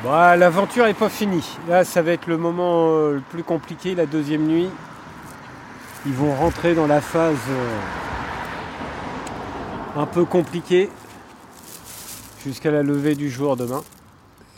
Bah, 0.04 0.36
l'aventure 0.36 0.86
n'est 0.86 0.94
pas 0.94 1.10
finie. 1.10 1.58
Là, 1.68 1.84
ça 1.84 2.02
va 2.02 2.12
être 2.12 2.28
le 2.28 2.38
moment 2.38 2.90
euh, 2.90 3.16
le 3.16 3.22
plus 3.22 3.44
compliqué, 3.44 3.96
la 3.96 4.06
deuxième 4.06 4.46
nuit. 4.46 4.70
Ils 6.06 6.14
vont 6.14 6.36
rentrer 6.36 6.76
dans 6.76 6.86
la 6.86 7.02
phase 7.02 7.38
euh, 7.50 7.80
un 9.96 10.06
peu 10.06 10.26
compliquée 10.26 10.90
jusqu'à 12.46 12.72
la 12.72 12.84
levée 12.84 13.16
du 13.16 13.30
jour 13.30 13.56
demain. 13.56 13.84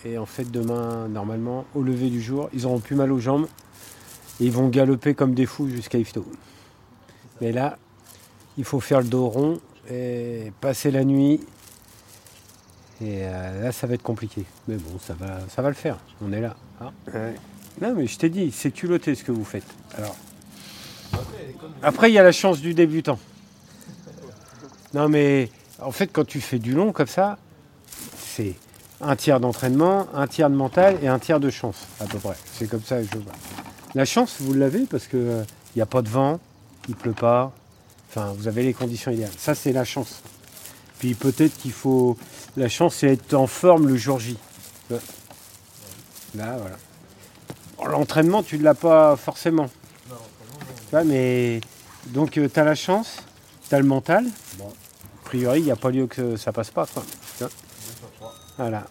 Et 0.04 0.18
en 0.18 0.26
fait, 0.26 0.52
demain, 0.52 1.08
normalement, 1.08 1.66
au 1.76 1.82
lever 1.82 2.10
du 2.10 2.22
jour, 2.22 2.50
ils 2.54 2.66
auront 2.66 2.80
plus 2.80 2.96
mal 2.96 3.12
aux 3.12 3.20
jambes 3.20 3.48
et 4.40 4.46
ils 4.46 4.52
vont 4.52 4.68
galoper 4.68 5.14
comme 5.14 5.34
des 5.34 5.46
fous 5.46 5.70
jusqu'à 5.70 5.98
Ifto. 5.98 6.26
Mais 7.42 7.52
là, 7.52 7.78
il 8.58 8.64
faut 8.64 8.80
faire 8.80 9.00
le 9.00 9.08
dos 9.08 9.28
rond 9.28 9.60
et 9.90 10.52
passer 10.62 10.92
la 10.92 11.04
nuit. 11.06 11.42
Et 13.02 13.20
euh, 13.24 13.64
là, 13.64 13.72
ça 13.72 13.86
va 13.88 13.94
être 13.94 14.04
compliqué. 14.04 14.44
Mais 14.68 14.76
bon, 14.76 14.98
ça 15.00 15.14
va, 15.14 15.40
ça 15.54 15.62
va 15.62 15.70
le 15.70 15.76
faire. 15.76 15.98
On 16.22 16.32
est 16.34 16.42
là. 16.42 16.56
hein. 16.82 16.92
Ouais. 17.14 17.36
Non, 17.82 17.94
mais 17.96 18.08
je 18.08 18.18
t'ai 18.18 18.30
dit, 18.30 18.52
c'est 18.52 18.72
culotté 18.72 19.14
ce 19.14 19.24
que 19.24 19.32
vous 19.32 19.46
faites. 19.46 19.68
Alors. 19.98 20.16
Après, 21.84 22.10
il 22.10 22.14
y 22.14 22.20
a 22.20 22.24
la 22.24 22.32
chance 22.32 22.60
du 22.60 22.74
débutant. 22.74 23.20
Non, 24.94 25.10
mais 25.10 25.52
en 25.80 25.92
fait, 25.92 26.08
quand 26.08 26.26
tu 26.26 26.42
fais 26.42 26.60
du 26.60 26.74
long 26.74 26.92
comme 26.92 27.08
ça, 27.08 27.38
c'est 28.18 28.56
un 29.00 29.16
tiers 29.16 29.40
d'entraînement, 29.40 30.08
un 30.16 30.26
tiers 30.28 30.50
de 30.50 30.56
mental 30.56 30.98
et 31.04 31.08
un 31.08 31.20
tiers 31.20 31.40
de 31.40 31.50
chance, 31.52 31.86
à 32.00 32.06
peu 32.06 32.18
près. 32.18 32.36
C'est 32.54 32.68
comme 32.68 32.82
ça 32.82 33.00
que 33.02 33.08
je 33.14 33.18
vois. 33.20 33.34
La 33.94 34.06
chance, 34.06 34.38
vous 34.40 34.54
l'avez 34.54 34.86
parce 34.86 35.08
qu'il 35.08 35.46
n'y 35.76 35.82
a 35.82 35.86
pas 35.86 36.02
de 36.02 36.10
vent, 36.10 36.40
il 36.90 36.96
pleut 36.96 37.14
pas. 37.14 37.52
Enfin, 38.10 38.34
vous 38.36 38.48
avez 38.48 38.64
les 38.64 38.74
conditions 38.74 39.12
idéales. 39.12 39.32
Ça, 39.38 39.54
c'est 39.54 39.72
la 39.72 39.84
chance. 39.86 40.22
Puis 41.00 41.14
peut-être 41.14 41.56
qu'il 41.58 41.72
faut. 41.72 42.18
La 42.56 42.70
chance, 42.70 42.96
c'est 42.96 43.08
être 43.14 43.34
en 43.34 43.48
forme 43.48 43.88
le 43.88 43.98
jour 43.98 44.20
J. 44.20 44.38
Là, 44.90 46.58
voilà. 46.58 46.78
Bon, 47.78 47.86
L'entraînement, 47.86 48.44
tu 48.44 48.58
ne 48.58 48.64
l'as 48.64 48.74
pas 48.74 49.16
forcément. 49.16 49.70
Vois, 50.92 51.04
mais. 51.04 51.62
Donc, 52.08 52.32
tu 52.32 52.50
as 52.56 52.64
la 52.64 52.76
chance, 52.76 53.18
tu 53.70 53.76
as 53.76 53.80
le 53.80 53.86
mental. 53.86 54.26
Bon, 54.58 54.68
a 54.68 55.26
priori, 55.26 55.60
il 55.60 55.66
n'y 55.66 55.72
a 55.72 55.76
pas 55.76 55.92
lieu 55.92 56.08
que 56.08 56.36
ça 56.38 56.52
passe 56.52 56.72
pas. 56.72 56.86
Quoi. 56.88 57.04
Voilà. 58.58 58.88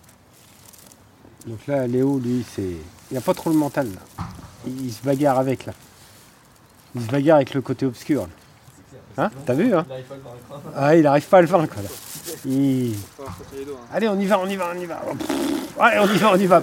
Donc 1.47 1.67
là, 1.67 1.87
Léo, 1.87 2.19
lui, 2.19 2.45
c'est. 2.55 2.77
Il 3.11 3.15
n'a 3.15 3.21
pas 3.21 3.35
trop 3.35 3.51
le 3.51 3.57
mental, 3.57 3.89
là. 3.95 4.25
Il, 4.67 4.87
il 4.87 4.93
se 4.93 5.03
bagarre 5.03 5.39
avec, 5.39 5.67
là. 5.67 5.73
Il 6.95 7.03
se 7.03 7.07
bagarre 7.07 7.37
avec 7.37 7.55
le 7.55 7.63
côté 7.63 7.87
obscur. 7.87 8.23
là. 8.23 8.29
Hein 9.19 9.31
T'as 9.47 9.55
vu, 9.55 9.75
hein 9.75 9.87
Ah, 10.75 10.95
il 10.95 11.03
n'arrive 11.03 11.27
pas 11.27 11.39
à 11.39 11.41
le 11.41 11.47
vaincre, 11.47 11.77
là. 11.77 11.89
Il- 12.45 12.95
Allez, 13.93 14.09
on 14.09 14.19
y 14.19 14.27
va, 14.27 14.39
on 14.39 14.47
y 14.47 14.57
va, 14.57 14.73
on 14.75 14.79
y 14.79 14.85
va. 14.87 15.01
Allez, 15.81 15.99
on 16.01 16.07
y 16.15 16.19
va, 16.19 16.33
on 16.33 16.37
y 16.37 16.47
va. 16.47 16.63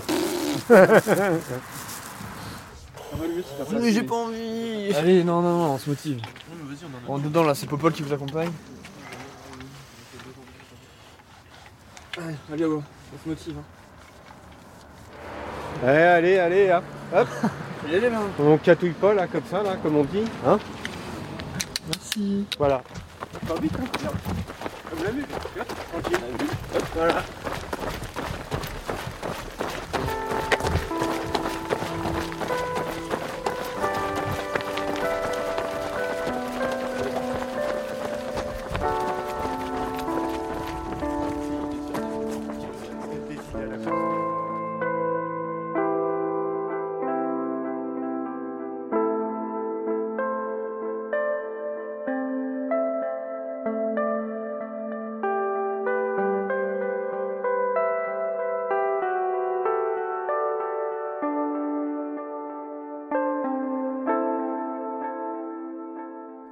Mais 3.71 3.91
j'ai 3.91 4.03
pas 4.03 4.15
envie. 4.15 4.93
Allez, 4.95 5.23
non, 5.23 5.41
non, 5.41 5.57
non, 5.57 5.71
on 5.73 5.77
se 5.77 5.89
motive. 5.89 6.21
En 7.07 7.17
dedans, 7.17 7.43
là, 7.43 7.55
c'est 7.55 7.67
Popol 7.67 7.91
qui 7.93 8.03
vous 8.03 8.13
accompagne. 8.13 8.51
Allez, 12.17 12.36
allez, 12.51 12.65
on 12.65 12.83
se 13.23 13.29
motive. 13.29 13.55
Hein. 13.59 13.63
Allez, 15.88 16.03
allez, 16.03 16.39
allez. 16.39 16.79
Hop. 17.15 17.27
Là. 17.91 18.19
On 18.39 18.57
catouille 18.57 18.91
pas, 18.93 19.13
là, 19.13 19.27
comme 19.27 19.43
ça, 19.51 19.62
là, 19.62 19.75
comme 19.83 19.97
on 19.97 20.05
dit. 20.05 20.23
Hein. 20.47 20.57
Voilà. 22.60 22.84
Pas 23.47 23.56
vite, 23.56 23.73
hein, 23.80 23.86
regarde. 23.97 24.17
Comme 24.89 25.04
la 25.04 25.12
vue. 25.12 25.26
Regarde, 25.52 25.69
tranquille. 25.91 26.17
Hop, 26.76 26.84
voilà. 26.93 27.23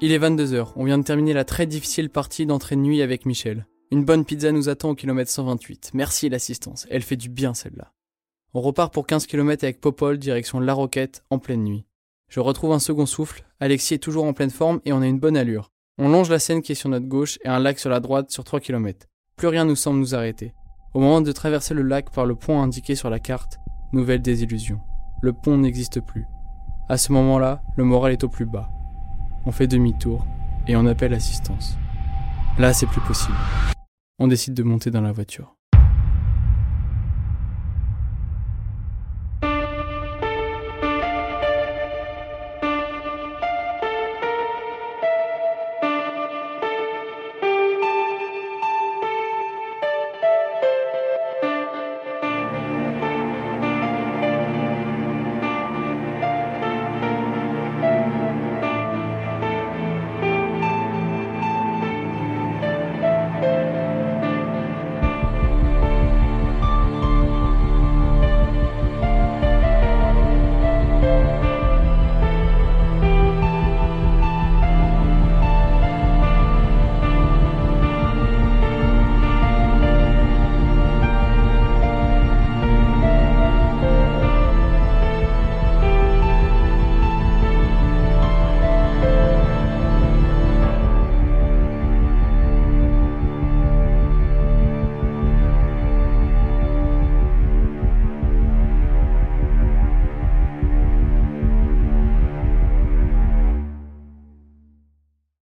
Il 0.03 0.11
est 0.11 0.17
22h, 0.17 0.71
on 0.77 0.85
vient 0.85 0.97
de 0.97 1.03
terminer 1.03 1.31
la 1.31 1.45
très 1.45 1.67
difficile 1.67 2.09
partie 2.09 2.47
d'entrée 2.47 2.75
de 2.75 2.81
nuit 2.81 3.03
avec 3.03 3.27
Michel. 3.27 3.67
Une 3.91 4.03
bonne 4.03 4.25
pizza 4.25 4.51
nous 4.51 4.67
attend 4.67 4.89
au 4.89 4.95
kilomètre 4.95 5.29
128. 5.29 5.91
Merci 5.93 6.27
l'assistance, 6.27 6.87
elle 6.89 7.03
fait 7.03 7.17
du 7.17 7.29
bien 7.29 7.53
celle-là. 7.53 7.93
On 8.55 8.61
repart 8.61 8.91
pour 8.91 9.05
15 9.05 9.27
km 9.27 9.63
avec 9.63 9.79
Popol, 9.79 10.17
direction 10.17 10.59
La 10.59 10.73
Roquette, 10.73 11.23
en 11.29 11.37
pleine 11.37 11.63
nuit. 11.63 11.85
Je 12.29 12.39
retrouve 12.39 12.71
un 12.71 12.79
second 12.79 13.05
souffle, 13.05 13.45
Alexis 13.59 13.93
est 13.93 13.99
toujours 13.99 14.25
en 14.25 14.33
pleine 14.33 14.49
forme 14.49 14.81
et 14.85 14.91
on 14.91 15.03
a 15.03 15.07
une 15.07 15.19
bonne 15.19 15.37
allure. 15.37 15.71
On 15.99 16.09
longe 16.09 16.31
la 16.31 16.39
Seine 16.39 16.63
qui 16.63 16.71
est 16.71 16.75
sur 16.75 16.89
notre 16.89 17.05
gauche 17.05 17.37
et 17.45 17.47
un 17.47 17.59
lac 17.59 17.77
sur 17.77 17.91
la 17.91 17.99
droite 17.99 18.31
sur 18.31 18.43
3 18.43 18.59
km. 18.59 19.05
Plus 19.35 19.49
rien 19.49 19.65
nous 19.65 19.75
semble 19.75 19.99
nous 19.99 20.15
arrêter. 20.15 20.51
Au 20.95 20.99
moment 20.99 21.21
de 21.21 21.31
traverser 21.31 21.75
le 21.75 21.83
lac 21.83 22.11
par 22.11 22.25
le 22.25 22.33
pont 22.33 22.59
indiqué 22.59 22.95
sur 22.95 23.11
la 23.11 23.19
carte, 23.19 23.59
nouvelle 23.93 24.23
désillusion. 24.23 24.79
Le 25.21 25.31
pont 25.31 25.57
n'existe 25.57 26.01
plus. 26.01 26.25
À 26.89 26.97
ce 26.97 27.11
moment-là, 27.11 27.61
le 27.77 27.83
moral 27.83 28.13
est 28.13 28.23
au 28.23 28.29
plus 28.29 28.47
bas. 28.47 28.71
On 29.45 29.51
fait 29.51 29.67
demi-tour 29.67 30.25
et 30.67 30.75
on 30.75 30.85
appelle 30.85 31.13
assistance. 31.13 31.77
Là, 32.59 32.73
c'est 32.73 32.85
plus 32.85 33.01
possible. 33.01 33.37
On 34.19 34.27
décide 34.27 34.53
de 34.53 34.63
monter 34.63 34.91
dans 34.91 35.01
la 35.01 35.11
voiture. 35.11 35.55